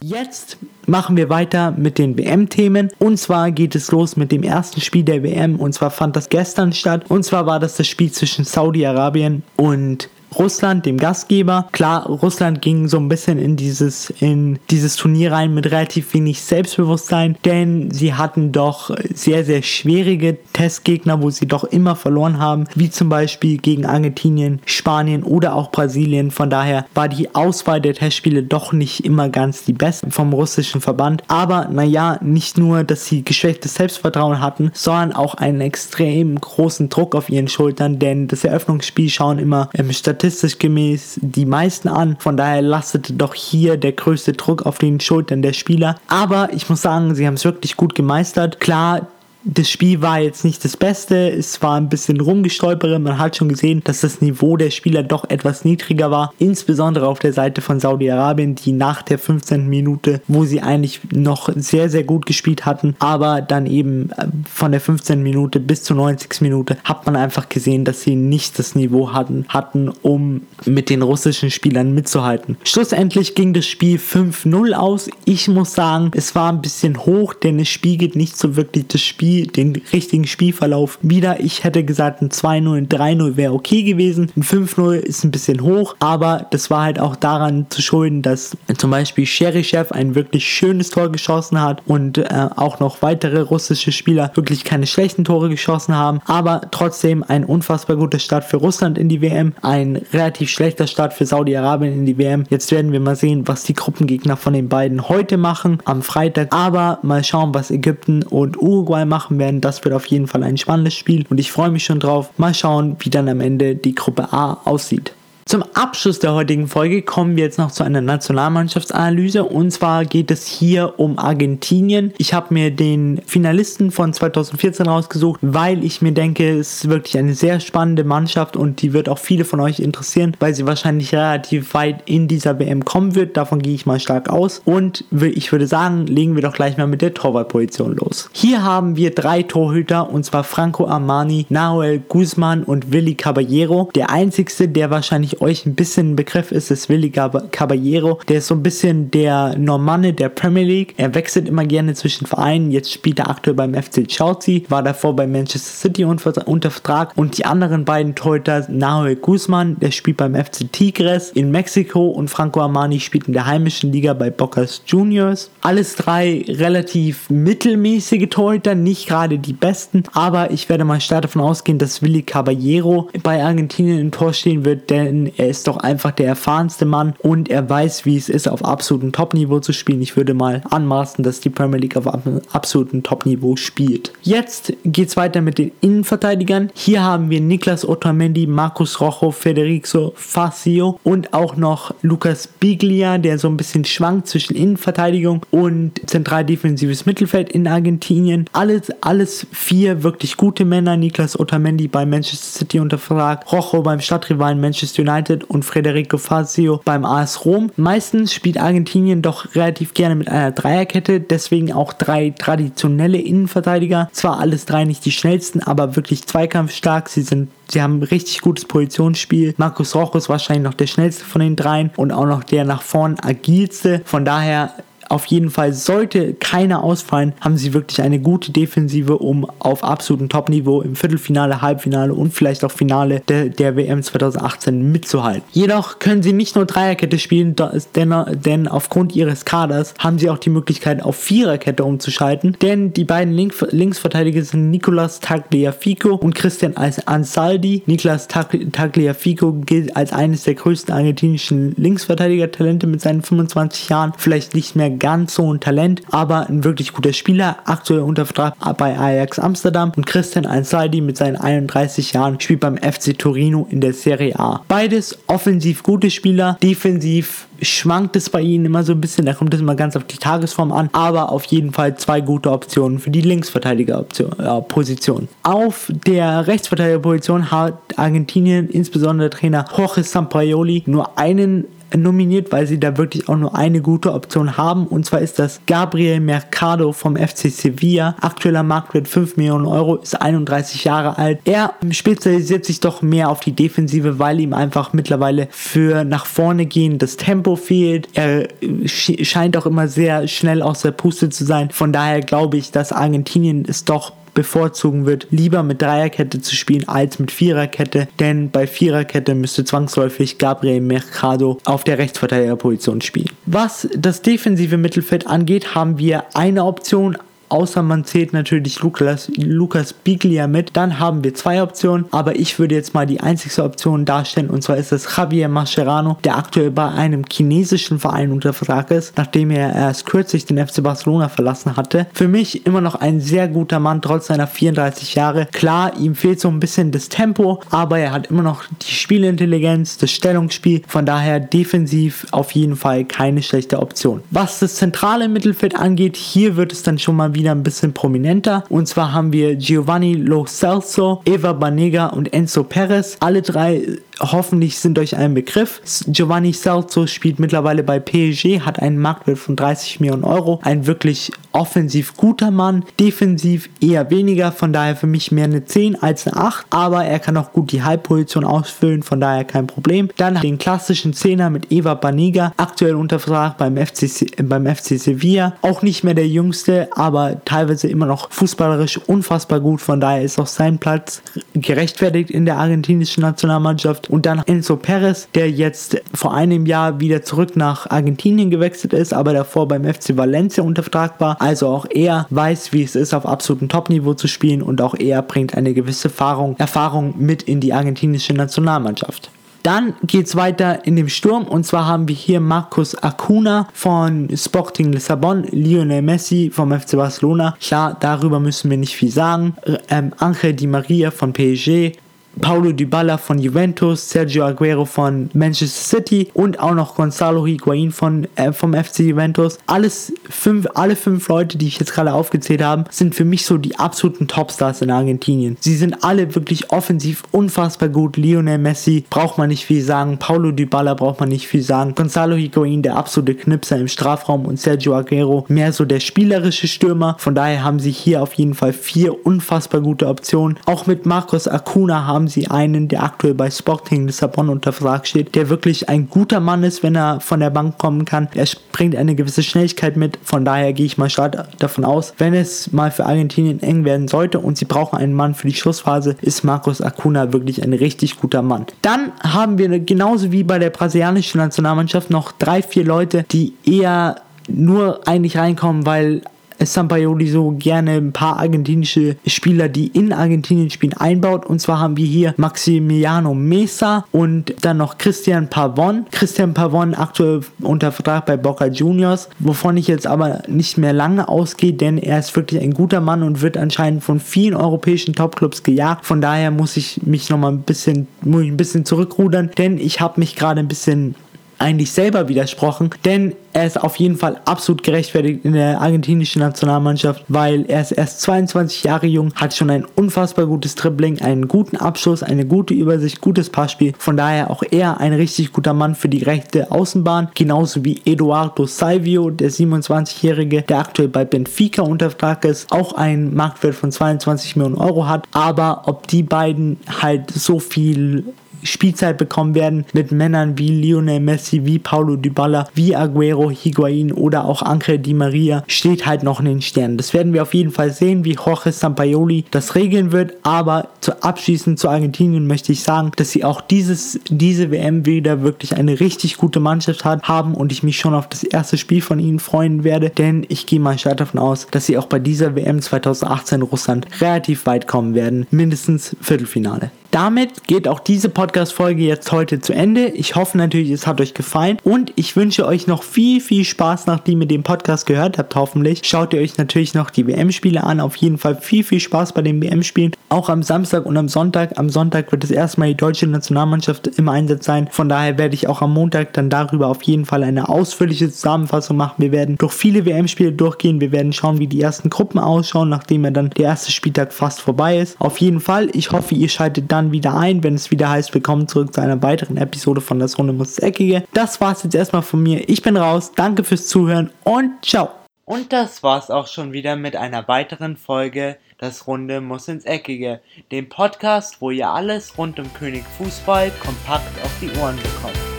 Jetzt 0.00 0.56
machen 0.86 1.16
wir 1.16 1.28
weiter 1.28 1.72
mit 1.72 1.98
den 1.98 2.16
WM-Themen. 2.16 2.90
Und 3.00 3.18
zwar 3.18 3.50
geht 3.50 3.74
es 3.74 3.90
los 3.90 4.16
mit 4.16 4.30
dem 4.30 4.44
ersten 4.44 4.80
Spiel 4.80 5.02
der 5.02 5.24
WM. 5.24 5.56
Und 5.56 5.72
zwar 5.72 5.90
fand 5.90 6.14
das 6.14 6.28
gestern 6.28 6.72
statt. 6.72 7.06
Und 7.08 7.24
zwar 7.24 7.46
war 7.46 7.58
das 7.58 7.76
das 7.76 7.88
Spiel 7.88 8.12
zwischen 8.12 8.44
Saudi-Arabien 8.44 9.42
und 9.56 10.08
Russland, 10.38 10.86
dem 10.86 10.98
Gastgeber. 10.98 11.68
Klar, 11.72 12.06
Russland 12.06 12.60
ging 12.62 12.88
so 12.88 12.98
ein 12.98 13.08
bisschen 13.08 13.38
in 13.38 13.56
dieses, 13.56 14.10
in 14.10 14.58
dieses 14.70 14.96
Turnier 14.96 15.32
rein 15.32 15.54
mit 15.54 15.66
relativ 15.66 16.12
wenig 16.14 16.40
Selbstbewusstsein, 16.40 17.36
denn 17.44 17.90
sie 17.90 18.14
hatten 18.14 18.52
doch 18.52 18.90
sehr, 19.14 19.44
sehr 19.44 19.62
schwierige 19.62 20.36
Testgegner, 20.52 21.22
wo 21.22 21.30
sie 21.30 21.46
doch 21.46 21.64
immer 21.64 21.96
verloren 21.96 22.38
haben, 22.38 22.64
wie 22.74 22.90
zum 22.90 23.08
Beispiel 23.08 23.58
gegen 23.58 23.86
Argentinien, 23.86 24.60
Spanien 24.66 25.22
oder 25.22 25.54
auch 25.54 25.70
Brasilien. 25.70 26.30
Von 26.30 26.50
daher 26.50 26.86
war 26.94 27.08
die 27.08 27.34
Auswahl 27.34 27.80
der 27.80 27.94
Testspiele 27.94 28.42
doch 28.42 28.72
nicht 28.72 29.04
immer 29.04 29.28
ganz 29.28 29.64
die 29.64 29.72
beste 29.72 30.10
vom 30.10 30.32
russischen 30.32 30.80
Verband. 30.80 31.22
Aber 31.28 31.68
naja, 31.68 32.18
nicht 32.20 32.58
nur, 32.58 32.84
dass 32.84 33.06
sie 33.06 33.24
geschwächtes 33.24 33.74
Selbstvertrauen 33.74 34.40
hatten, 34.40 34.70
sondern 34.74 35.12
auch 35.12 35.34
einen 35.34 35.60
extrem 35.60 36.40
großen 36.40 36.88
Druck 36.88 37.14
auf 37.14 37.30
ihren 37.30 37.48
Schultern, 37.48 37.98
denn 37.98 38.28
das 38.28 38.44
Eröffnungsspiel 38.44 39.08
schauen 39.08 39.38
immer 39.38 39.70
im 39.72 39.92
Statistiken 39.92 40.15
statistisch 40.16 40.58
gemäß 40.58 41.20
die 41.20 41.44
meisten 41.44 41.88
an. 41.88 42.16
Von 42.18 42.36
daher 42.36 42.62
lastete 42.62 43.12
doch 43.12 43.34
hier 43.34 43.76
der 43.76 43.92
größte 43.92 44.32
Druck 44.32 44.64
auf 44.64 44.78
den 44.78 44.98
Schultern 44.98 45.42
der 45.42 45.52
Spieler. 45.52 45.96
Aber 46.08 46.52
ich 46.54 46.68
muss 46.70 46.82
sagen, 46.82 47.14
sie 47.14 47.26
haben 47.26 47.34
es 47.34 47.44
wirklich 47.44 47.76
gut 47.76 47.94
gemeistert. 47.94 48.58
Klar, 48.58 49.08
das 49.48 49.70
Spiel 49.70 50.02
war 50.02 50.18
jetzt 50.18 50.44
nicht 50.44 50.64
das 50.64 50.76
Beste, 50.76 51.30
es 51.30 51.62
war 51.62 51.76
ein 51.76 51.88
bisschen 51.88 52.20
rumgestolpert. 52.20 53.00
Man 53.00 53.18
hat 53.18 53.36
schon 53.36 53.48
gesehen, 53.48 53.80
dass 53.84 54.00
das 54.00 54.20
Niveau 54.20 54.56
der 54.56 54.70
Spieler 54.70 55.04
doch 55.04 55.30
etwas 55.30 55.64
niedriger 55.64 56.10
war, 56.10 56.34
insbesondere 56.38 57.06
auf 57.06 57.20
der 57.20 57.32
Seite 57.32 57.60
von 57.60 57.78
Saudi-Arabien, 57.78 58.56
die 58.56 58.72
nach 58.72 59.02
der 59.02 59.20
15. 59.20 59.68
Minute, 59.68 60.20
wo 60.26 60.44
sie 60.44 60.60
eigentlich 60.60 61.00
noch 61.12 61.48
sehr, 61.54 61.88
sehr 61.88 62.02
gut 62.02 62.26
gespielt 62.26 62.66
hatten, 62.66 62.96
aber 62.98 63.40
dann 63.40 63.66
eben 63.66 64.10
äh, 64.16 64.26
von 64.52 64.72
der 64.72 64.80
15. 64.80 65.22
Minute 65.22 65.60
bis 65.60 65.84
zur 65.84 65.94
90. 65.96 66.40
Minute 66.40 66.76
hat 66.82 67.06
man 67.06 67.14
einfach 67.14 67.48
gesehen, 67.48 67.84
dass 67.84 68.02
sie 68.02 68.16
nicht 68.16 68.58
das 68.58 68.74
Niveau 68.74 69.12
hatten, 69.12 69.46
hatten 69.48 69.90
um 70.02 70.42
mit 70.64 70.90
den 70.90 71.02
russischen 71.02 71.52
Spielern 71.52 71.94
mitzuhalten. 71.94 72.56
Schlussendlich 72.64 73.36
ging 73.36 73.52
das 73.52 73.66
Spiel 73.66 73.98
5-0 73.98 74.72
aus. 74.72 75.08
Ich 75.24 75.46
muss 75.46 75.72
sagen, 75.74 76.10
es 76.14 76.34
war 76.34 76.50
ein 76.50 76.62
bisschen 76.62 77.06
hoch, 77.06 77.32
denn 77.32 77.60
es 77.60 77.68
spiegelt 77.68 78.16
nicht 78.16 78.36
so 78.36 78.56
wirklich 78.56 78.88
das 78.88 79.02
Spiel 79.02 79.35
den 79.44 79.80
richtigen 79.92 80.26
Spielverlauf 80.26 80.98
wieder. 81.02 81.40
Ich 81.40 81.64
hätte 81.64 81.84
gesagt, 81.84 82.22
ein 82.22 82.30
2-0, 82.30 82.76
ein 82.76 82.88
3-0 82.88 83.36
wäre 83.36 83.52
okay 83.52 83.82
gewesen. 83.82 84.30
Ein 84.36 84.42
5-0 84.42 84.94
ist 84.94 85.24
ein 85.24 85.30
bisschen 85.30 85.62
hoch, 85.62 85.96
aber 85.98 86.46
das 86.50 86.70
war 86.70 86.82
halt 86.82 86.98
auch 86.98 87.16
daran 87.16 87.66
zu 87.70 87.82
schulden, 87.82 88.22
dass 88.22 88.56
zum 88.76 88.90
Beispiel 88.90 89.26
Cherichev 89.26 89.92
ein 89.92 90.14
wirklich 90.14 90.46
schönes 90.46 90.90
Tor 90.90 91.10
geschossen 91.10 91.60
hat 91.60 91.82
und 91.86 92.18
äh, 92.18 92.48
auch 92.56 92.80
noch 92.80 93.02
weitere 93.02 93.40
russische 93.40 93.92
Spieler 93.92 94.30
wirklich 94.34 94.64
keine 94.64 94.86
schlechten 94.86 95.24
Tore 95.24 95.48
geschossen 95.48 95.94
haben, 95.94 96.20
aber 96.26 96.62
trotzdem 96.70 97.24
ein 97.26 97.44
unfassbar 97.44 97.96
guter 97.96 98.18
Start 98.18 98.44
für 98.44 98.58
Russland 98.58 98.98
in 98.98 99.08
die 99.08 99.20
WM, 99.20 99.52
ein 99.62 99.96
relativ 100.12 100.50
schlechter 100.50 100.86
Start 100.86 101.12
für 101.12 101.26
Saudi-Arabien 101.26 101.92
in 101.92 102.06
die 102.06 102.18
WM. 102.18 102.44
Jetzt 102.50 102.70
werden 102.70 102.92
wir 102.92 103.00
mal 103.00 103.16
sehen, 103.16 103.48
was 103.48 103.64
die 103.64 103.74
Gruppengegner 103.74 104.36
von 104.36 104.52
den 104.52 104.68
beiden 104.68 105.08
heute 105.08 105.36
machen 105.36 105.78
am 105.84 106.02
Freitag, 106.02 106.54
aber 106.54 106.98
mal 107.02 107.24
schauen, 107.24 107.54
was 107.54 107.70
Ägypten 107.70 108.22
und 108.22 108.60
Uruguay 108.60 109.04
machen 109.04 109.25
machen 109.26 109.38
werden. 109.38 109.60
Das 109.60 109.84
wird 109.84 109.94
auf 109.94 110.06
jeden 110.06 110.26
Fall 110.26 110.42
ein 110.42 110.56
spannendes 110.56 110.94
Spiel 110.94 111.24
und 111.28 111.38
ich 111.38 111.50
freue 111.50 111.70
mich 111.70 111.84
schon 111.84 112.00
drauf. 112.00 112.30
Mal 112.36 112.54
schauen, 112.54 112.96
wie 113.00 113.10
dann 113.10 113.28
am 113.28 113.40
Ende 113.40 113.74
die 113.74 113.94
Gruppe 113.94 114.32
A 114.32 114.60
aussieht. 114.64 115.12
Zum 115.48 115.62
Abschluss 115.74 116.18
der 116.18 116.34
heutigen 116.34 116.66
Folge 116.66 117.02
kommen 117.02 117.36
wir 117.36 117.44
jetzt 117.44 117.56
noch 117.56 117.70
zu 117.70 117.84
einer 117.84 118.00
Nationalmannschaftsanalyse 118.00 119.44
und 119.44 119.70
zwar 119.70 120.04
geht 120.04 120.32
es 120.32 120.44
hier 120.44 120.94
um 120.96 121.20
Argentinien. 121.20 122.12
Ich 122.18 122.34
habe 122.34 122.52
mir 122.52 122.72
den 122.72 123.20
Finalisten 123.24 123.92
von 123.92 124.12
2014 124.12 124.86
rausgesucht, 124.88 125.38
weil 125.42 125.84
ich 125.84 126.02
mir 126.02 126.10
denke, 126.10 126.58
es 126.58 126.78
ist 126.78 126.90
wirklich 126.90 127.16
eine 127.16 127.34
sehr 127.34 127.60
spannende 127.60 128.02
Mannschaft 128.02 128.56
und 128.56 128.82
die 128.82 128.92
wird 128.92 129.08
auch 129.08 129.20
viele 129.20 129.44
von 129.44 129.60
euch 129.60 129.78
interessieren, 129.78 130.36
weil 130.40 130.52
sie 130.52 130.66
wahrscheinlich 130.66 131.12
relativ 131.14 131.74
weit 131.74 132.02
in 132.06 132.26
dieser 132.26 132.58
WM 132.58 132.84
kommen 132.84 133.14
wird. 133.14 133.36
Davon 133.36 133.62
gehe 133.62 133.74
ich 133.74 133.86
mal 133.86 134.00
stark 134.00 134.28
aus 134.28 134.62
und 134.64 135.04
ich 135.12 135.52
würde 135.52 135.68
sagen, 135.68 136.08
legen 136.08 136.34
wir 136.34 136.42
doch 136.42 136.54
gleich 136.54 136.76
mal 136.76 136.88
mit 136.88 137.02
der 137.02 137.14
Torwartposition 137.14 137.94
los. 137.94 138.30
Hier 138.32 138.64
haben 138.64 138.96
wir 138.96 139.14
drei 139.14 139.44
Torhüter 139.44 140.10
und 140.10 140.24
zwar 140.24 140.42
Franco 140.42 140.88
Armani, 140.88 141.46
Nahuel 141.50 142.00
Guzman 142.00 142.64
und 142.64 142.90
Willy 142.90 143.14
Caballero. 143.14 143.90
Der 143.94 144.10
einzigste, 144.10 144.66
der 144.66 144.90
wahrscheinlich 144.90 145.35
euch 145.40 145.66
ein 145.66 145.74
bisschen 145.74 146.12
ein 146.12 146.16
Begriff 146.16 146.52
ist, 146.52 146.70
ist 146.70 146.88
Willy 146.88 147.10
Caballero. 147.10 148.20
Der 148.28 148.38
ist 148.38 148.48
so 148.48 148.54
ein 148.54 148.62
bisschen 148.62 149.10
der 149.10 149.56
Normanne 149.58 150.12
der 150.12 150.28
Premier 150.28 150.64
League. 150.64 150.94
Er 150.96 151.14
wechselt 151.14 151.48
immer 151.48 151.64
gerne 151.64 151.94
zwischen 151.94 152.26
Vereinen. 152.26 152.70
Jetzt 152.70 152.92
spielt 152.92 153.18
er 153.18 153.30
aktuell 153.30 153.54
beim 153.54 153.74
FC 153.74 154.06
Chelsea, 154.06 154.60
war 154.68 154.82
davor 154.82 155.14
bei 155.14 155.26
Manchester 155.26 155.88
City 155.88 156.04
unter, 156.04 156.70
Vertrag. 156.70 157.12
Und 157.16 157.38
die 157.38 157.44
anderen 157.44 157.84
beiden 157.84 158.14
Torhüter, 158.14 158.66
Nahuel 158.68 159.16
Guzman, 159.16 159.78
der 159.80 159.90
spielt 159.90 160.16
beim 160.16 160.34
FC 160.34 160.70
Tigres 160.70 161.30
in 161.30 161.50
Mexiko 161.50 162.08
und 162.08 162.28
Franco 162.28 162.60
Armani 162.60 163.00
spielt 163.00 163.26
in 163.26 163.32
der 163.32 163.46
heimischen 163.46 163.92
Liga 163.92 164.14
bei 164.14 164.30
Bocas 164.30 164.82
Juniors. 164.86 165.50
Alles 165.62 165.96
drei 165.96 166.44
relativ 166.48 167.28
mittelmäßige 167.30 168.28
Torhüter, 168.30 168.74
nicht 168.74 169.08
gerade 169.08 169.38
die 169.38 169.52
besten, 169.52 170.04
aber 170.12 170.50
ich 170.50 170.68
werde 170.68 170.84
mal 170.84 171.00
stark 171.00 171.22
davon 171.22 171.42
ausgehen, 171.42 171.78
dass 171.78 172.02
Willy 172.02 172.22
Caballero 172.22 173.08
bei 173.22 173.42
Argentinien 173.42 173.98
im 173.98 174.10
Tor 174.10 174.32
stehen 174.32 174.64
wird, 174.64 174.90
denn 174.90 175.25
er 175.36 175.48
ist 175.48 175.66
doch 175.66 175.76
einfach 175.78 176.10
der 176.12 176.26
erfahrenste 176.26 176.84
Mann 176.84 177.14
und 177.20 177.48
er 177.48 177.68
weiß, 177.68 178.04
wie 178.04 178.16
es 178.16 178.28
ist, 178.28 178.48
auf 178.48 178.64
absolutem 178.64 179.12
Top-Niveau 179.12 179.60
zu 179.60 179.72
spielen. 179.72 180.02
Ich 180.02 180.16
würde 180.16 180.34
mal 180.34 180.62
anmaßen, 180.70 181.24
dass 181.24 181.40
die 181.40 181.50
Premier 181.50 181.78
League 181.78 181.96
auf 181.96 182.06
absolutem 182.52 183.02
Top-Niveau 183.02 183.56
spielt. 183.56 184.12
Jetzt 184.22 184.72
geht 184.84 185.08
es 185.08 185.16
weiter 185.16 185.40
mit 185.40 185.58
den 185.58 185.72
Innenverteidigern. 185.80 186.70
Hier 186.74 187.02
haben 187.02 187.30
wir 187.30 187.40
Niklas 187.40 187.88
Otamendi, 187.88 188.46
Markus 188.46 189.00
Rojo, 189.00 189.30
Federico 189.30 190.12
Facio 190.14 190.98
und 191.02 191.32
auch 191.32 191.56
noch 191.56 191.94
Lucas 192.02 192.46
Biglia, 192.46 193.18
der 193.18 193.38
so 193.38 193.48
ein 193.48 193.56
bisschen 193.56 193.84
schwankt 193.84 194.28
zwischen 194.28 194.56
Innenverteidigung 194.56 195.44
und 195.50 196.00
zentral 196.06 196.44
defensives 196.44 197.06
Mittelfeld 197.06 197.50
in 197.50 197.66
Argentinien. 197.66 198.46
Alles, 198.52 198.90
alles 199.00 199.46
vier 199.52 200.02
wirklich 200.02 200.36
gute 200.36 200.64
Männer. 200.64 200.96
Niklas 200.96 201.38
Otamendi 201.38 201.88
bei 201.88 202.06
Manchester 202.06 202.58
City 202.58 202.80
unter 202.80 202.98
Vertrag, 202.98 203.50
Rojo 203.52 203.82
beim 203.82 204.00
Stadtrivalen 204.00 204.60
Manchester 204.60 205.02
United 205.02 205.15
United 205.16 205.44
und 205.44 205.64
Federico 205.64 206.18
Fazio 206.18 206.80
beim 206.84 207.04
AS 207.04 207.44
Rom. 207.44 207.70
Meistens 207.76 208.32
spielt 208.32 208.60
Argentinien 208.60 209.22
doch 209.22 209.54
relativ 209.54 209.94
gerne 209.94 210.14
mit 210.14 210.28
einer 210.28 210.52
Dreierkette, 210.52 211.20
deswegen 211.20 211.72
auch 211.72 211.92
drei 211.92 212.30
traditionelle 212.30 213.18
Innenverteidiger. 213.18 214.08
Zwar 214.12 214.40
alles 214.40 214.66
drei 214.66 214.84
nicht 214.84 215.04
die 215.04 215.12
schnellsten, 215.12 215.62
aber 215.62 215.96
wirklich 215.96 216.26
zweikampfstark. 216.26 217.08
Sie 217.08 217.22
sind 217.22 217.48
Sie 217.68 217.82
haben 217.82 217.98
ein 217.98 218.02
richtig 218.04 218.42
gutes 218.42 218.64
Positionsspiel. 218.64 219.54
Markus 219.56 219.96
Roch 219.96 220.14
ist 220.14 220.28
wahrscheinlich 220.28 220.62
noch 220.62 220.74
der 220.74 220.86
schnellste 220.86 221.24
von 221.24 221.40
den 221.40 221.56
dreien 221.56 221.90
und 221.96 222.12
auch 222.12 222.26
noch 222.26 222.44
der 222.44 222.64
nach 222.64 222.82
vorn 222.82 223.16
agilste. 223.20 224.02
Von 224.04 224.24
daher 224.24 224.72
auf 225.08 225.26
jeden 225.26 225.50
Fall 225.50 225.72
sollte 225.72 226.34
keiner 226.34 226.82
ausfallen, 226.82 227.32
haben 227.40 227.56
sie 227.56 227.74
wirklich 227.74 228.02
eine 228.02 228.20
gute 228.20 228.52
Defensive, 228.52 229.18
um 229.18 229.46
auf 229.58 229.84
absolutem 229.84 230.28
Top-Niveau 230.28 230.82
im 230.82 230.96
Viertelfinale, 230.96 231.62
Halbfinale 231.62 232.14
und 232.14 232.32
vielleicht 232.32 232.64
auch 232.64 232.72
Finale 232.72 233.22
der, 233.28 233.48
der 233.48 233.76
WM 233.76 234.02
2018 234.02 234.92
mitzuhalten. 234.92 235.42
Jedoch 235.52 235.98
können 235.98 236.22
sie 236.22 236.32
nicht 236.32 236.56
nur 236.56 236.66
Dreierkette 236.66 237.18
spielen, 237.18 237.54
denn, 237.94 238.24
denn 238.44 238.68
aufgrund 238.68 239.14
ihres 239.14 239.44
Kaders 239.44 239.94
haben 239.98 240.18
sie 240.18 240.30
auch 240.30 240.38
die 240.38 240.50
Möglichkeit 240.50 241.02
auf 241.02 241.16
Viererkette 241.16 241.84
umzuschalten, 241.84 242.56
denn 242.60 242.92
die 242.92 243.04
beiden 243.04 243.32
Link 243.34 243.54
Linksverteidiger 243.70 244.42
sind 244.42 244.70
Nicolas 244.70 245.20
Tagliafico 245.20 246.14
und 246.14 246.34
Christian 246.34 246.76
Ansaldi. 246.76 247.82
Nicolas 247.86 248.28
Tagliafico 248.28 249.52
gilt 249.52 249.96
als 249.96 250.12
eines 250.12 250.44
der 250.44 250.54
größten 250.54 250.92
argentinischen 250.92 251.74
Linksverteidiger-Talente 251.76 252.86
mit 252.86 253.00
seinen 253.00 253.22
25 253.22 253.88
Jahren, 253.88 254.12
vielleicht 254.16 254.54
nicht 254.54 254.76
mehr 254.76 254.90
ganz 254.98 255.34
so 255.34 255.52
ein 255.52 255.60
Talent, 255.60 256.02
aber 256.10 256.48
ein 256.48 256.64
wirklich 256.64 256.92
guter 256.92 257.12
Spieler, 257.12 257.56
aktuell 257.64 258.00
unter 258.00 258.26
Vertrag 258.26 258.54
bei 258.76 258.98
Ajax 258.98 259.38
Amsterdam 259.38 259.92
und 259.96 260.06
Christian 260.06 260.46
Ansaldi 260.46 261.00
mit 261.00 261.16
seinen 261.16 261.36
31 261.36 262.12
Jahren 262.12 262.40
spielt 262.40 262.60
beim 262.60 262.76
FC 262.76 263.18
Torino 263.18 263.66
in 263.70 263.80
der 263.80 263.92
Serie 263.92 264.38
A. 264.38 264.62
Beides 264.68 265.18
offensiv 265.26 265.82
gute 265.82 266.10
Spieler, 266.10 266.58
defensiv 266.62 267.46
schwankt 267.62 268.16
es 268.16 268.30
bei 268.30 268.40
ihnen 268.40 268.66
immer 268.66 268.82
so 268.82 268.92
ein 268.92 269.00
bisschen, 269.00 269.26
da 269.26 269.32
kommt 269.32 269.54
es 269.54 269.60
immer 269.60 269.74
ganz 269.74 269.96
auf 269.96 270.04
die 270.04 270.18
Tagesform 270.18 270.72
an, 270.72 270.88
aber 270.92 271.32
auf 271.32 271.44
jeden 271.44 271.72
Fall 271.72 271.96
zwei 271.96 272.20
gute 272.20 272.50
Optionen 272.50 272.98
für 272.98 273.10
die 273.10 273.22
Linksverteidiger-Position. 273.22 275.22
Äh, 275.22 275.48
auf 275.48 275.90
der 276.06 276.46
Rechtsverteidiger-Position 276.46 277.50
hat 277.50 277.74
Argentinien, 277.96 278.68
insbesondere 278.68 279.30
Trainer 279.30 279.64
Jorge 279.76 280.02
Sampaoli, 280.02 280.82
nur 280.86 281.18
einen 281.18 281.64
nominiert, 281.94 282.52
weil 282.52 282.66
sie 282.66 282.80
da 282.80 282.96
wirklich 282.96 283.28
auch 283.28 283.36
nur 283.36 283.54
eine 283.54 283.80
gute 283.80 284.12
Option 284.12 284.56
haben. 284.56 284.86
Und 284.86 285.06
zwar 285.06 285.20
ist 285.20 285.38
das 285.38 285.60
Gabriel 285.66 286.20
Mercado 286.20 286.92
vom 286.92 287.16
FC 287.16 287.50
Sevilla. 287.50 288.16
Aktueller 288.20 288.62
Marktwert 288.62 289.08
5 289.08 289.36
Millionen 289.36 289.66
Euro, 289.66 289.96
ist 289.96 290.20
31 290.20 290.84
Jahre 290.84 291.18
alt. 291.18 291.40
Er 291.44 291.74
spezialisiert 291.90 292.64
sich 292.64 292.80
doch 292.80 293.02
mehr 293.02 293.28
auf 293.28 293.40
die 293.40 293.52
Defensive, 293.52 294.18
weil 294.18 294.40
ihm 294.40 294.52
einfach 294.52 294.92
mittlerweile 294.92 295.48
für 295.50 296.04
nach 296.04 296.26
vorne 296.26 296.66
gehen 296.66 296.98
das 296.98 297.16
Tempo 297.16 297.56
fehlt. 297.56 298.08
Er 298.14 298.48
scheint 298.86 299.56
auch 299.56 299.66
immer 299.66 299.88
sehr 299.88 300.28
schnell 300.28 300.62
aus 300.62 300.82
der 300.82 300.92
Puste 300.92 301.28
zu 301.28 301.44
sein. 301.44 301.70
Von 301.70 301.92
daher 301.92 302.20
glaube 302.20 302.56
ich, 302.56 302.70
dass 302.72 302.92
Argentinien 302.92 303.64
es 303.68 303.84
doch 303.84 304.12
bevorzugen 304.36 305.06
wird, 305.06 305.26
lieber 305.30 305.64
mit 305.64 305.82
Dreierkette 305.82 306.40
zu 306.40 306.54
spielen 306.54 306.86
als 306.86 307.18
mit 307.18 307.32
Viererkette, 307.32 308.06
denn 308.20 308.50
bei 308.50 308.68
Viererkette 308.68 309.34
müsste 309.34 309.64
zwangsläufig 309.64 310.38
Gabriel 310.38 310.80
Mercado 310.80 311.58
auf 311.64 311.82
der 311.82 311.98
Rechtsverteidigerposition 311.98 313.00
spielen. 313.00 313.30
Was 313.46 313.88
das 313.96 314.22
defensive 314.22 314.76
Mittelfeld 314.76 315.26
angeht, 315.26 315.74
haben 315.74 315.98
wir 315.98 316.24
eine 316.34 316.64
Option, 316.64 317.16
außer 317.48 317.82
man 317.82 318.04
zählt 318.04 318.32
natürlich 318.32 318.80
Lukas, 318.80 319.30
Lukas 319.36 319.92
Biglia 319.92 320.46
mit. 320.46 320.76
Dann 320.76 320.98
haben 320.98 321.24
wir 321.24 321.34
zwei 321.34 321.62
Optionen, 321.62 322.06
aber 322.10 322.36
ich 322.36 322.58
würde 322.58 322.74
jetzt 322.74 322.94
mal 322.94 323.06
die 323.06 323.20
einzigste 323.20 323.64
Option 323.64 324.04
darstellen 324.04 324.50
und 324.50 324.62
zwar 324.62 324.76
ist 324.76 324.92
das 324.92 325.16
Javier 325.16 325.48
Mascherano, 325.48 326.18
der 326.24 326.36
aktuell 326.36 326.70
bei 326.70 326.88
einem 326.88 327.24
chinesischen 327.30 327.98
Verein 327.98 328.32
unter 328.32 328.52
Vertrag 328.52 328.90
ist, 328.90 329.16
nachdem 329.16 329.50
er 329.50 329.74
erst 329.74 330.06
kürzlich 330.06 330.44
den 330.46 330.64
FC 330.64 330.82
Barcelona 330.82 331.28
verlassen 331.28 331.76
hatte. 331.76 332.06
Für 332.12 332.28
mich 332.28 332.66
immer 332.66 332.80
noch 332.80 332.96
ein 332.96 333.20
sehr 333.20 333.48
guter 333.48 333.78
Mann, 333.78 334.02
trotz 334.02 334.26
seiner 334.26 334.46
34 334.46 335.14
Jahre. 335.14 335.46
Klar, 335.52 335.96
ihm 335.98 336.14
fehlt 336.14 336.40
so 336.40 336.48
ein 336.48 336.60
bisschen 336.60 336.90
das 336.90 337.08
Tempo, 337.08 337.60
aber 337.70 337.98
er 337.98 338.12
hat 338.12 338.28
immer 338.28 338.42
noch 338.42 338.64
die 338.82 338.92
Spielintelligenz, 338.92 339.98
das 339.98 340.10
Stellungsspiel, 340.10 340.82
von 340.86 341.06
daher 341.06 341.40
defensiv 341.40 342.26
auf 342.30 342.52
jeden 342.52 342.76
Fall 342.76 343.04
keine 343.04 343.42
schlechte 343.42 343.78
Option. 343.78 344.22
Was 344.30 344.58
das 344.58 344.76
zentrale 344.76 345.28
Mittelfeld 345.28 345.76
angeht, 345.76 346.16
hier 346.16 346.56
wird 346.56 346.72
es 346.72 346.82
dann 346.82 346.98
schon 346.98 347.16
mal 347.16 347.35
wieder 347.36 347.52
ein 347.52 347.62
bisschen 347.62 347.92
prominenter. 347.92 348.64
Und 348.68 348.88
zwar 348.88 349.12
haben 349.12 349.32
wir 349.32 349.54
Giovanni 349.54 350.14
Lo 350.14 350.44
Celso, 350.46 351.22
Eva 351.24 351.52
Banega 351.52 352.08
und 352.08 352.32
Enzo 352.32 352.64
Perez. 352.64 353.16
Alle 353.20 353.42
drei 353.42 353.86
hoffentlich 354.20 354.78
sind 354.78 354.98
euch 354.98 355.16
ein 355.16 355.34
Begriff. 355.34 355.80
Giovanni 356.06 356.52
Celso 356.52 357.06
spielt 357.06 357.38
mittlerweile 357.38 357.82
bei 357.82 357.98
PSG, 357.98 358.60
hat 358.60 358.80
einen 358.80 358.98
Marktwert 358.98 359.38
von 359.38 359.56
30 359.56 360.00
Millionen 360.00 360.24
Euro. 360.24 360.60
Ein 360.62 360.86
wirklich 360.86 361.32
offensiv 361.56 362.16
guter 362.16 362.50
Mann, 362.50 362.84
defensiv 363.00 363.70
eher 363.80 364.10
weniger, 364.10 364.52
von 364.52 364.72
daher 364.72 364.94
für 364.94 365.06
mich 365.06 365.32
mehr 365.32 365.44
eine 365.44 365.64
10 365.64 366.02
als 366.02 366.26
eine 366.26 366.36
8, 366.36 366.66
aber 366.70 367.04
er 367.04 367.18
kann 367.18 367.36
auch 367.38 367.52
gut 367.52 367.72
die 367.72 367.82
Halbposition 367.82 368.44
ausfüllen, 368.44 369.02
von 369.02 369.20
daher 369.20 369.44
kein 369.44 369.66
Problem. 369.66 370.10
Dann 370.18 370.40
den 370.40 370.58
klassischen 370.58 371.14
Zehner 371.14 371.48
mit 371.48 371.72
Eva 371.72 371.94
Baniga, 371.94 372.52
aktuell 372.58 372.94
unter 372.94 373.18
Vertrag 373.18 373.56
beim 373.56 373.76
FC, 373.78 374.26
beim 374.42 374.66
FC 374.66 374.98
Sevilla, 375.00 375.54
auch 375.62 375.80
nicht 375.80 376.04
mehr 376.04 376.14
der 376.14 376.28
jüngste, 376.28 376.88
aber 376.92 377.42
teilweise 377.46 377.88
immer 377.88 378.06
noch 378.06 378.30
fußballerisch 378.30 378.98
unfassbar 379.06 379.60
gut, 379.60 379.80
von 379.80 379.98
daher 379.98 380.22
ist 380.22 380.38
auch 380.38 380.46
sein 380.46 380.78
Platz 380.78 381.22
gerechtfertigt 381.54 382.30
in 382.30 382.44
der 382.44 382.58
argentinischen 382.58 383.22
Nationalmannschaft. 383.22 384.05
Und 384.08 384.26
dann 384.26 384.42
Enzo 384.46 384.76
Perez, 384.76 385.28
der 385.34 385.50
jetzt 385.50 386.00
vor 386.14 386.34
einem 386.34 386.66
Jahr 386.66 387.00
wieder 387.00 387.22
zurück 387.22 387.56
nach 387.56 387.90
Argentinien 387.90 388.50
gewechselt 388.50 388.92
ist, 388.92 389.12
aber 389.12 389.32
davor 389.32 389.68
beim 389.68 389.84
FC 389.84 390.16
Valencia 390.16 390.62
unter 390.62 390.82
Vertrag 390.82 391.20
war. 391.20 391.40
Also 391.40 391.68
auch 391.68 391.86
er 391.90 392.26
weiß, 392.30 392.72
wie 392.72 392.82
es 392.82 392.96
ist, 392.96 393.14
auf 393.14 393.26
absolutem 393.26 393.68
Top-Niveau 393.68 394.14
zu 394.14 394.28
spielen 394.28 394.62
und 394.62 394.80
auch 394.80 394.94
er 394.94 395.22
bringt 395.22 395.56
eine 395.56 395.74
gewisse 395.74 396.08
Erfahrung, 396.08 396.56
Erfahrung 396.58 397.14
mit 397.18 397.42
in 397.42 397.60
die 397.60 397.74
argentinische 397.74 398.32
Nationalmannschaft. 398.32 399.30
Dann 399.62 399.94
geht 400.04 400.28
es 400.28 400.36
weiter 400.36 400.86
in 400.86 400.94
dem 400.94 401.08
Sturm 401.08 401.42
und 401.42 401.66
zwar 401.66 401.86
haben 401.86 402.06
wir 402.06 402.14
hier 402.14 402.38
Marcus 402.38 402.94
Acuna 402.94 403.66
von 403.74 404.28
Sporting 404.32 404.92
Lissabon, 404.92 405.42
Lionel 405.50 406.02
Messi 406.02 406.52
vom 406.54 406.70
FC 406.70 406.92
Barcelona. 406.92 407.56
Klar, 407.60 407.96
darüber 407.98 408.38
müssen 408.38 408.70
wir 408.70 408.76
nicht 408.76 408.94
viel 408.94 409.10
sagen. 409.10 409.56
Ähm, 409.88 410.12
Angel 410.18 410.54
Di 410.54 410.68
Maria 410.68 411.10
von 411.10 411.32
PSG, 411.32 411.98
Paulo 412.40 412.72
Dybala 412.72 413.16
von 413.18 413.38
Juventus, 413.38 414.10
Sergio 414.10 414.44
Aguero 414.44 414.84
von 414.84 415.30
Manchester 415.32 415.96
City 415.96 416.28
und 416.34 416.60
auch 416.60 416.74
noch 416.74 416.94
Gonzalo 416.94 417.46
Higuain 417.46 417.90
von, 417.90 418.28
äh, 418.36 418.52
vom 418.52 418.74
FC 418.74 419.00
Juventus. 419.00 419.58
Alles 419.66 420.12
fünf, 420.28 420.66
alle 420.74 420.96
fünf 420.96 421.28
Leute, 421.28 421.56
die 421.56 421.66
ich 421.66 421.78
jetzt 421.78 421.94
gerade 421.94 422.12
aufgezählt 422.12 422.62
habe, 422.62 422.84
sind 422.90 423.14
für 423.14 423.24
mich 423.24 423.46
so 423.46 423.56
die 423.56 423.78
absoluten 423.78 424.28
Topstars 424.28 424.82
in 424.82 424.90
Argentinien. 424.90 425.56
Sie 425.60 425.76
sind 425.76 426.04
alle 426.04 426.34
wirklich 426.34 426.70
offensiv 426.70 427.22
unfassbar 427.32 427.88
gut. 427.88 428.16
Lionel 428.16 428.58
Messi 428.58 429.04
braucht 429.08 429.38
man 429.38 429.48
nicht 429.48 429.64
viel 429.64 429.82
sagen, 429.82 430.18
Paulo 430.18 430.52
Dybala 430.52 430.94
braucht 430.94 431.20
man 431.20 431.30
nicht 431.30 431.48
viel 431.48 431.62
sagen, 431.62 431.94
Gonzalo 431.94 432.36
Higuain 432.36 432.82
der 432.82 432.96
absolute 432.96 433.34
Knipser 433.34 433.78
im 433.78 433.88
Strafraum 433.88 434.44
und 434.44 434.60
Sergio 434.60 434.94
Aguero 434.94 435.46
mehr 435.48 435.72
so 435.72 435.84
der 435.84 436.00
spielerische 436.00 436.68
Stürmer. 436.68 437.16
Von 437.18 437.34
daher 437.34 437.64
haben 437.64 437.80
sie 437.80 437.90
hier 437.90 438.22
auf 438.22 438.34
jeden 438.34 438.54
Fall 438.54 438.72
vier 438.72 439.24
unfassbar 439.26 439.80
gute 439.80 440.06
Optionen. 440.06 440.58
Auch 440.66 440.86
mit 440.86 441.06
Marcos 441.06 441.48
Acuna 441.48 442.06
haben 442.06 442.25
haben 442.26 442.30
sie 442.32 442.48
einen, 442.48 442.88
der 442.88 443.04
aktuell 443.04 443.34
bei 443.34 443.48
Sporting 443.50 444.06
Lissabon 444.06 444.48
unter 444.48 444.72
Vertrag 444.72 445.06
steht, 445.06 445.36
der 445.36 445.48
wirklich 445.48 445.88
ein 445.88 446.10
guter 446.10 446.40
Mann 446.40 446.64
ist, 446.64 446.82
wenn 446.82 446.96
er 446.96 447.20
von 447.20 447.38
der 447.38 447.50
Bank 447.50 447.78
kommen 447.78 448.04
kann. 448.04 448.28
Er 448.34 448.46
bringt 448.72 448.96
eine 448.96 449.14
gewisse 449.14 449.44
Schnelligkeit 449.44 449.96
mit, 449.96 450.18
von 450.24 450.44
daher 450.44 450.72
gehe 450.72 450.86
ich 450.86 450.98
mal 450.98 451.08
stark 451.08 451.56
davon 451.58 451.84
aus, 451.84 452.14
wenn 452.18 452.34
es 452.34 452.72
mal 452.72 452.90
für 452.90 453.06
Argentinien 453.06 453.62
eng 453.62 453.84
werden 453.84 454.08
sollte 454.08 454.40
und 454.40 454.58
sie 454.58 454.64
brauchen 454.64 454.98
einen 454.98 455.14
Mann 455.14 455.36
für 455.36 455.46
die 455.46 455.54
Schlussphase, 455.54 456.16
ist 456.20 456.42
Marcos 456.42 456.80
Acuna 456.80 457.32
wirklich 457.32 457.62
ein 457.62 457.72
richtig 457.72 458.18
guter 458.18 458.42
Mann. 458.42 458.66
Dann 458.82 459.12
haben 459.20 459.58
wir 459.58 459.78
genauso 459.78 460.32
wie 460.32 460.42
bei 460.42 460.58
der 460.58 460.70
brasilianischen 460.70 461.40
Nationalmannschaft 461.40 462.10
noch 462.10 462.32
drei, 462.32 462.60
vier 462.60 462.84
Leute, 462.84 463.24
die 463.30 463.52
eher 463.64 464.16
nur 464.48 465.06
eigentlich 465.06 465.36
reinkommen, 465.38 465.86
weil 465.86 466.22
Sampaoli 466.60 467.28
so 467.28 467.52
gerne 467.52 467.92
ein 467.92 468.12
paar 468.12 468.38
argentinische 468.38 469.16
Spieler, 469.26 469.68
die 469.68 469.88
in 469.88 470.12
Argentinien 470.12 470.70
spielen, 470.70 470.94
einbaut. 470.94 471.46
Und 471.46 471.60
zwar 471.60 471.80
haben 471.80 471.96
wir 471.96 472.06
hier 472.06 472.34
Maximiliano 472.36 473.34
Mesa 473.34 474.04
und 474.12 474.54
dann 474.62 474.78
noch 474.78 474.98
Christian 474.98 475.48
Pavon. 475.48 476.06
Christian 476.10 476.54
Pavon 476.54 476.94
aktuell 476.94 477.40
unter 477.60 477.92
Vertrag 477.92 478.26
bei 478.26 478.36
Boca 478.36 478.66
Juniors, 478.66 479.28
wovon 479.38 479.76
ich 479.76 479.86
jetzt 479.86 480.06
aber 480.06 480.42
nicht 480.48 480.78
mehr 480.78 480.92
lange 480.92 481.28
ausgehe, 481.28 481.72
denn 481.72 481.98
er 481.98 482.18
ist 482.18 482.34
wirklich 482.36 482.62
ein 482.62 482.72
guter 482.72 483.00
Mann 483.00 483.22
und 483.22 483.42
wird 483.42 483.56
anscheinend 483.56 484.04
von 484.04 484.20
vielen 484.20 484.54
europäischen 484.54 485.14
Topclubs 485.14 485.62
gejagt. 485.62 486.06
Von 486.06 486.20
daher 486.20 486.50
muss 486.50 486.76
ich 486.76 487.02
mich 487.02 487.30
nochmal 487.30 487.52
ein 487.52 487.62
bisschen, 487.62 488.08
ein 488.24 488.56
bisschen 488.56 488.84
zurückrudern, 488.84 489.50
denn 489.58 489.78
ich 489.78 490.00
habe 490.00 490.20
mich 490.20 490.36
gerade 490.36 490.60
ein 490.60 490.68
bisschen 490.68 491.14
eigentlich 491.58 491.90
selber 491.92 492.28
widersprochen, 492.28 492.90
denn 493.04 493.34
er 493.52 493.66
ist 493.66 493.82
auf 493.82 493.96
jeden 493.96 494.16
Fall 494.16 494.40
absolut 494.44 494.82
gerechtfertigt 494.82 495.44
in 495.44 495.54
der 495.54 495.80
argentinischen 495.80 496.40
Nationalmannschaft, 496.40 497.24
weil 497.28 497.64
er 497.68 497.80
ist 497.80 497.92
erst 497.92 498.20
22 498.20 498.84
Jahre 498.84 499.06
jung, 499.06 499.32
hat 499.34 499.54
schon 499.54 499.70
ein 499.70 499.86
unfassbar 499.96 500.46
gutes 500.46 500.74
Dribbling, 500.74 501.22
einen 501.22 501.48
guten 501.48 501.78
Abschluss, 501.78 502.22
eine 502.22 502.44
gute 502.44 502.74
Übersicht, 502.74 503.22
gutes 503.22 503.48
Passspiel. 503.48 503.94
Von 503.98 504.18
daher 504.18 504.50
auch 504.50 504.62
er 504.70 505.00
ein 505.00 505.14
richtig 505.14 505.52
guter 505.52 505.72
Mann 505.72 505.94
für 505.94 506.10
die 506.10 506.22
rechte 506.22 506.70
Außenbahn, 506.70 507.28
genauso 507.34 507.82
wie 507.84 508.02
Eduardo 508.04 508.66
Salvio, 508.66 509.30
der 509.30 509.50
27-Jährige, 509.50 510.62
der 510.62 510.78
aktuell 510.78 511.08
bei 511.08 511.24
Benfica 511.24 511.82
unter 511.82 512.10
Vertrag 512.10 512.44
ist, 512.44 512.70
auch 512.70 512.92
einen 512.92 513.34
Marktwert 513.34 513.74
von 513.74 513.90
22 513.90 514.56
Millionen 514.56 514.76
Euro 514.76 515.08
hat. 515.08 515.26
Aber 515.32 515.82
ob 515.86 516.06
die 516.08 516.22
beiden 516.22 516.78
halt 517.00 517.30
so 517.30 517.58
viel 517.58 518.24
Spielzeit 518.66 519.18
bekommen 519.18 519.54
werden 519.54 519.84
mit 519.92 520.12
Männern 520.12 520.58
wie 520.58 520.68
Lionel 520.68 521.20
Messi, 521.20 521.64
wie 521.64 521.78
Paulo 521.78 522.16
Dybala, 522.16 522.68
wie 522.74 522.94
Aguero, 522.94 523.50
Higuain 523.50 524.12
oder 524.12 524.44
auch 524.44 524.62
Angel 524.62 524.98
Di 524.98 525.14
Maria 525.14 525.64
steht 525.66 526.06
halt 526.06 526.22
noch 526.22 526.40
in 526.40 526.46
den 526.46 526.62
Sternen. 526.62 526.96
Das 526.96 527.14
werden 527.14 527.32
wir 527.32 527.42
auf 527.42 527.54
jeden 527.54 527.70
Fall 527.70 527.92
sehen, 527.92 528.24
wie 528.24 528.32
Jorge 528.32 528.72
Sampaoli 528.72 529.44
das 529.50 529.74
regeln 529.74 530.12
wird, 530.12 530.34
aber 530.42 530.88
zu 531.00 531.22
abschließend 531.22 531.78
zu 531.78 531.88
Argentinien 531.88 532.46
möchte 532.46 532.72
ich 532.72 532.82
sagen, 532.82 533.12
dass 533.16 533.30
sie 533.30 533.44
auch 533.44 533.60
dieses, 533.60 534.20
diese 534.28 534.70
WM 534.70 535.06
wieder 535.06 535.42
wirklich 535.42 535.76
eine 535.76 536.00
richtig 536.00 536.36
gute 536.36 536.60
Mannschaft 536.60 537.04
hat, 537.04 537.22
haben 537.28 537.54
und 537.54 537.72
ich 537.72 537.82
mich 537.82 537.98
schon 537.98 538.14
auf 538.14 538.28
das 538.28 538.42
erste 538.42 538.76
Spiel 538.76 539.00
von 539.00 539.18
ihnen 539.18 539.38
freuen 539.38 539.84
werde, 539.84 540.10
denn 540.10 540.44
ich 540.48 540.66
gehe 540.66 540.80
mal 540.80 540.98
stark 540.98 541.18
davon 541.18 541.40
aus, 541.40 541.66
dass 541.70 541.86
sie 541.86 541.98
auch 541.98 542.06
bei 542.06 542.18
dieser 542.18 542.54
WM 542.54 542.80
2018 542.80 543.62
Russland 543.62 544.06
relativ 544.20 544.66
weit 544.66 544.86
kommen 544.86 545.14
werden, 545.14 545.46
mindestens 545.50 546.16
Viertelfinale. 546.20 546.90
Damit 547.16 547.66
geht 547.66 547.88
auch 547.88 548.00
diese 548.00 548.28
Podcast-Folge 548.28 549.02
jetzt 549.02 549.32
heute 549.32 549.58
zu 549.58 549.72
Ende. 549.72 550.08
Ich 550.08 550.36
hoffe 550.36 550.58
natürlich, 550.58 550.90
es 550.90 551.06
hat 551.06 551.18
euch 551.18 551.32
gefallen 551.32 551.78
und 551.82 552.12
ich 552.14 552.36
wünsche 552.36 552.66
euch 552.66 552.86
noch 552.88 553.02
viel, 553.02 553.40
viel 553.40 553.64
Spaß, 553.64 554.06
nachdem 554.06 554.42
ihr 554.42 554.46
den 554.46 554.62
Podcast 554.62 555.06
gehört 555.06 555.38
habt, 555.38 555.54
hoffentlich. 555.54 556.02
Schaut 556.04 556.34
ihr 556.34 556.42
euch 556.42 556.58
natürlich 556.58 556.92
noch 556.92 557.08
die 557.08 557.26
WM-Spiele 557.26 557.82
an. 557.82 558.00
Auf 558.00 558.16
jeden 558.16 558.36
Fall 558.36 558.56
viel, 558.56 558.84
viel 558.84 559.00
Spaß 559.00 559.32
bei 559.32 559.40
den 559.40 559.62
WM-Spielen. 559.62 560.12
Auch 560.28 560.50
am 560.50 560.62
Samstag 560.62 561.06
und 561.06 561.16
am 561.16 561.30
Sonntag. 561.30 561.78
Am 561.78 561.88
Sonntag 561.88 562.30
wird 562.32 562.44
es 562.44 562.50
erstmal 562.50 562.88
die 562.88 562.98
deutsche 562.98 563.26
Nationalmannschaft 563.26 564.08
im 564.08 564.28
Einsatz 564.28 564.66
sein. 564.66 564.88
Von 564.90 565.08
daher 565.08 565.38
werde 565.38 565.54
ich 565.54 565.68
auch 565.68 565.80
am 565.80 565.94
Montag 565.94 566.34
dann 566.34 566.50
darüber 566.50 566.88
auf 566.88 567.02
jeden 567.04 567.24
Fall 567.24 567.44
eine 567.44 567.70
ausführliche 567.70 568.30
Zusammenfassung 568.30 568.98
machen. 568.98 569.14
Wir 569.16 569.32
werden 569.32 569.56
durch 569.56 569.72
viele 569.72 570.04
WM-Spiele 570.04 570.52
durchgehen. 570.52 571.00
Wir 571.00 571.12
werden 571.12 571.32
schauen, 571.32 571.60
wie 571.60 571.66
die 571.66 571.80
ersten 571.80 572.10
Gruppen 572.10 572.38
ausschauen, 572.38 572.90
nachdem 572.90 573.24
ja 573.24 573.30
dann 573.30 573.48
der 573.56 573.64
erste 573.64 573.90
Spieltag 573.90 574.34
fast 574.34 574.60
vorbei 574.60 574.98
ist. 574.98 575.18
Auf 575.18 575.38
jeden 575.38 575.60
Fall, 575.60 575.88
ich 575.94 576.12
hoffe, 576.12 576.34
ihr 576.34 576.50
schaltet 576.50 576.92
dann 576.92 577.05
dann 577.06 577.12
wieder 577.12 577.36
ein, 577.36 577.62
wenn 577.62 577.74
es 577.74 577.90
wieder 577.90 578.10
heißt, 578.10 578.34
willkommen 578.34 578.66
zurück 578.68 578.92
zu 578.92 579.00
einer 579.00 579.22
weiteren 579.22 579.56
Episode 579.56 580.00
von 580.00 580.18
Das 580.18 580.38
Runde 580.38 580.52
muss 580.52 580.78
Eckige. 580.78 581.24
Das 581.32 581.60
war's 581.60 581.82
jetzt 581.84 581.94
erstmal 581.94 582.22
von 582.22 582.42
mir. 582.42 582.68
Ich 582.68 582.82
bin 582.82 582.96
raus. 582.96 583.32
Danke 583.34 583.64
fürs 583.64 583.86
Zuhören 583.86 584.30
und 584.44 584.84
ciao. 584.84 585.10
Und 585.44 585.72
das 585.72 586.02
war's 586.02 586.30
auch 586.30 586.48
schon 586.48 586.72
wieder 586.72 586.96
mit 586.96 587.14
einer 587.14 587.46
weiteren 587.46 587.96
Folge 587.96 588.56
Das 588.78 589.06
Runde 589.06 589.40
muss 589.40 589.68
ins 589.68 589.84
Eckige, 589.84 590.40
dem 590.72 590.88
Podcast, 590.88 591.60
wo 591.60 591.70
ihr 591.70 591.88
alles 591.88 592.36
rund 592.36 592.58
um 592.58 592.72
König 592.74 593.04
Fußball 593.16 593.70
kompakt 593.80 594.44
auf 594.44 594.52
die 594.60 594.70
Ohren 594.80 594.96
bekommt. 594.96 595.55